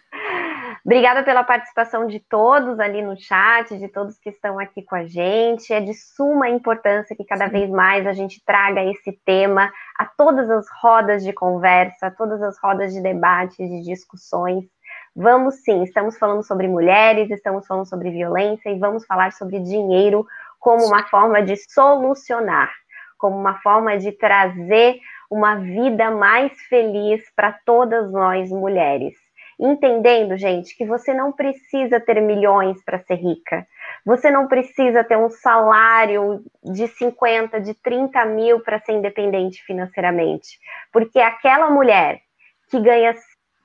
[0.86, 5.06] Obrigada pela participação de todos ali no chat, de todos que estão aqui com a
[5.06, 5.74] gente.
[5.74, 10.50] É de suma importância que cada vez mais a gente traga esse tema a todas
[10.50, 14.66] as rodas de conversa, a todas as rodas de debate, de discussões.
[15.16, 20.26] Vamos sim, estamos falando sobre mulheres, estamos falando sobre violência e vamos falar sobre dinheiro
[20.60, 22.72] como uma forma de solucionar,
[23.18, 25.00] como uma forma de trazer
[25.30, 29.27] uma vida mais feliz para todas nós mulheres
[29.60, 33.68] entendendo, gente, que você não precisa ter milhões para ser rica.
[34.06, 40.60] Você não precisa ter um salário de 50, de 30 mil para ser independente financeiramente.
[40.94, 42.22] Porque aquela mulher
[42.70, 43.16] que ganha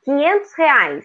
[0.05, 1.05] 500 reais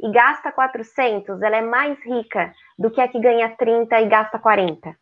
[0.00, 4.38] e gasta 400, ela é mais rica do que a que ganha 30 e gasta
[4.38, 4.96] 40.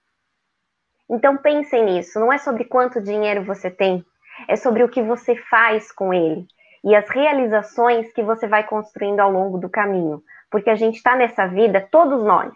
[1.08, 4.04] Então pensem nisso, não é sobre quanto dinheiro você tem,
[4.46, 6.46] é sobre o que você faz com ele
[6.84, 10.22] e as realizações que você vai construindo ao longo do caminho.
[10.50, 12.52] Porque a gente está nessa vida, todos nós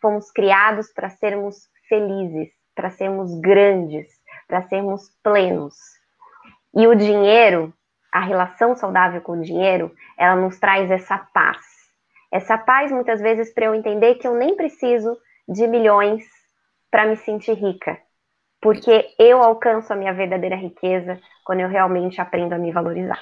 [0.00, 4.06] fomos criados para sermos felizes, para sermos grandes,
[4.46, 5.74] para sermos plenos.
[6.74, 7.72] E o dinheiro,
[8.12, 11.58] a relação saudável com o dinheiro, ela nos traz essa paz.
[12.32, 15.16] Essa paz, muitas vezes, para eu entender que eu nem preciso
[15.48, 16.24] de milhões
[16.90, 17.98] para me sentir rica.
[18.60, 23.20] Porque eu alcanço a minha verdadeira riqueza quando eu realmente aprendo a me valorizar.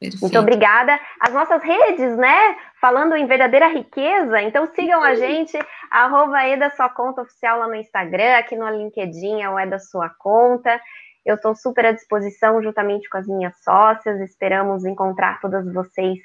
[0.00, 0.22] Perfeito.
[0.22, 0.98] Muito obrigada.
[1.20, 2.56] As nossas redes, né?
[2.80, 5.58] Falando em verdadeira riqueza, então sigam a gente,
[5.90, 9.66] arroba é da sua conta oficial lá no Instagram, aqui no LinkedIn é o é
[9.66, 10.80] da sua conta.
[11.26, 14.18] Eu estou super à disposição, juntamente com as minhas sócias.
[14.22, 16.18] Esperamos encontrar todas vocês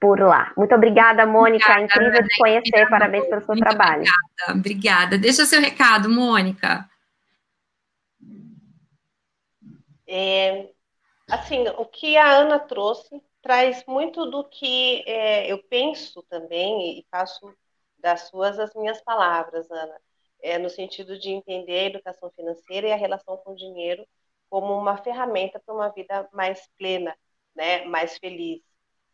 [0.00, 0.52] por lá.
[0.56, 1.64] Muito obrigada, Mônica.
[1.64, 2.88] Obrigada, Incrível te conhecer.
[2.90, 4.02] Parabéns pelo seu trabalho.
[4.02, 5.18] Obrigada, obrigada.
[5.18, 6.84] Deixa seu recado, Mônica.
[10.08, 10.66] É,
[11.32, 17.06] assim, o que a Ana trouxe traz muito do que é, eu penso também e
[17.10, 17.52] faço
[17.98, 20.00] das suas as minhas palavras, Ana,
[20.42, 24.06] é, no sentido de entender a educação financeira e a relação com o dinheiro
[24.50, 27.16] como uma ferramenta para uma vida mais plena,
[27.54, 28.62] né, mais feliz.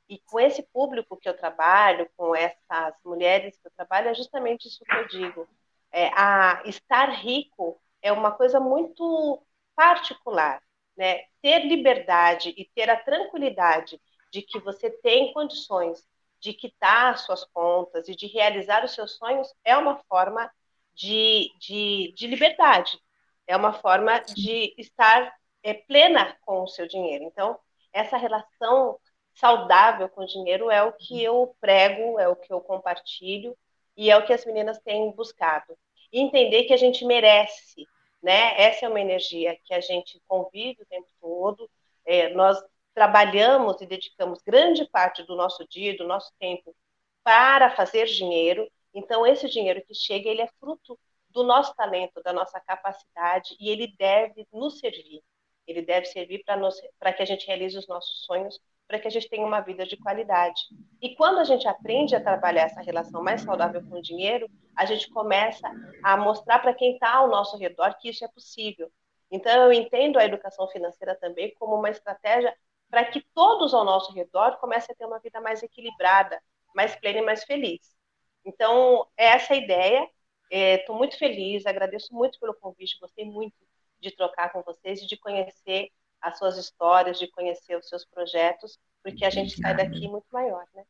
[0.09, 4.67] E com esse público que eu trabalho, com essas mulheres que eu trabalho, é justamente
[4.69, 5.49] isso que eu digo.
[5.93, 9.43] É, a estar rico é uma coisa muito
[9.77, 10.61] particular
[10.99, 14.01] né, ter liberdade e ter a tranquilidade
[14.33, 16.05] de que você tem condições
[16.41, 20.51] de quitar suas contas e de realizar os seus sonhos é uma forma
[20.95, 23.01] de, de, de liberdade,
[23.47, 25.33] é uma forma de estar
[25.63, 27.25] é, plena com o seu dinheiro.
[27.25, 27.59] Então,
[27.93, 28.99] essa relação
[29.35, 33.57] saudável com o dinheiro é o que eu prego, é o que eu compartilho
[33.97, 35.77] e é o que as meninas têm buscado.
[36.13, 37.87] E entender que a gente merece
[38.23, 38.61] né?
[38.61, 41.71] Essa é uma energia que a gente convive o tempo todo.
[42.05, 42.59] É, nós
[42.95, 46.75] trabalhamos e dedicamos grande parte do nosso dia, do nosso tempo
[47.23, 48.69] para fazer dinheiro.
[48.93, 50.99] Então, esse dinheiro que chega, ele é fruto
[51.31, 55.23] do nosso talento, da nossa capacidade, e ele deve nos servir.
[55.67, 58.59] Ele deve servir para que a gente realize os nossos sonhos,
[58.89, 60.63] para que a gente tenha uma vida de qualidade.
[61.01, 64.87] E quando a gente aprende a trabalhar essa relação mais saudável com o dinheiro, a
[64.87, 65.71] gente começa
[66.03, 68.91] a mostrar para quem está ao nosso redor que isso é possível.
[69.31, 72.57] Então, eu entendo a educação financeira também como uma estratégia
[72.89, 76.41] para que todos ao nosso redor comecem a ter uma vida mais equilibrada,
[76.75, 77.95] mais plena e mais feliz.
[78.43, 80.09] Então, é essa a ideia.
[80.51, 83.55] Estou é, muito feliz, agradeço muito pelo convite, gostei muito
[84.01, 85.91] de trocar com vocês e de conhecer
[86.21, 89.79] as suas histórias, de conhecer os seus projetos, porque a gente Obrigada.
[89.79, 90.83] sai daqui muito maior, né?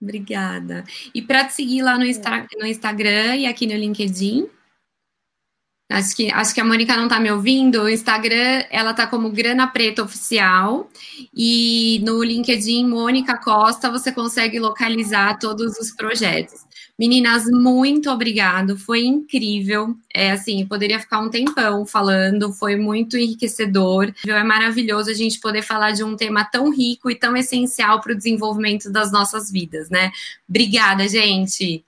[0.00, 0.84] Obrigada.
[1.14, 4.50] E para te seguir lá no, Insta no Instagram e aqui no LinkedIn?
[5.88, 7.82] Acho que, acho que a Mônica não está me ouvindo.
[7.82, 10.90] O Instagram, ela tá como Grana Preta Oficial.
[11.34, 16.64] E no LinkedIn, Mônica Costa, você consegue localizar todos os projetos.
[17.02, 18.78] Meninas, muito obrigado.
[18.78, 19.96] Foi incrível.
[20.14, 24.14] É assim, poderia ficar um tempão falando, foi muito enriquecedor.
[24.24, 28.12] É maravilhoso a gente poder falar de um tema tão rico e tão essencial para
[28.12, 30.12] o desenvolvimento das nossas vidas, né?
[30.48, 31.84] Obrigada, gente.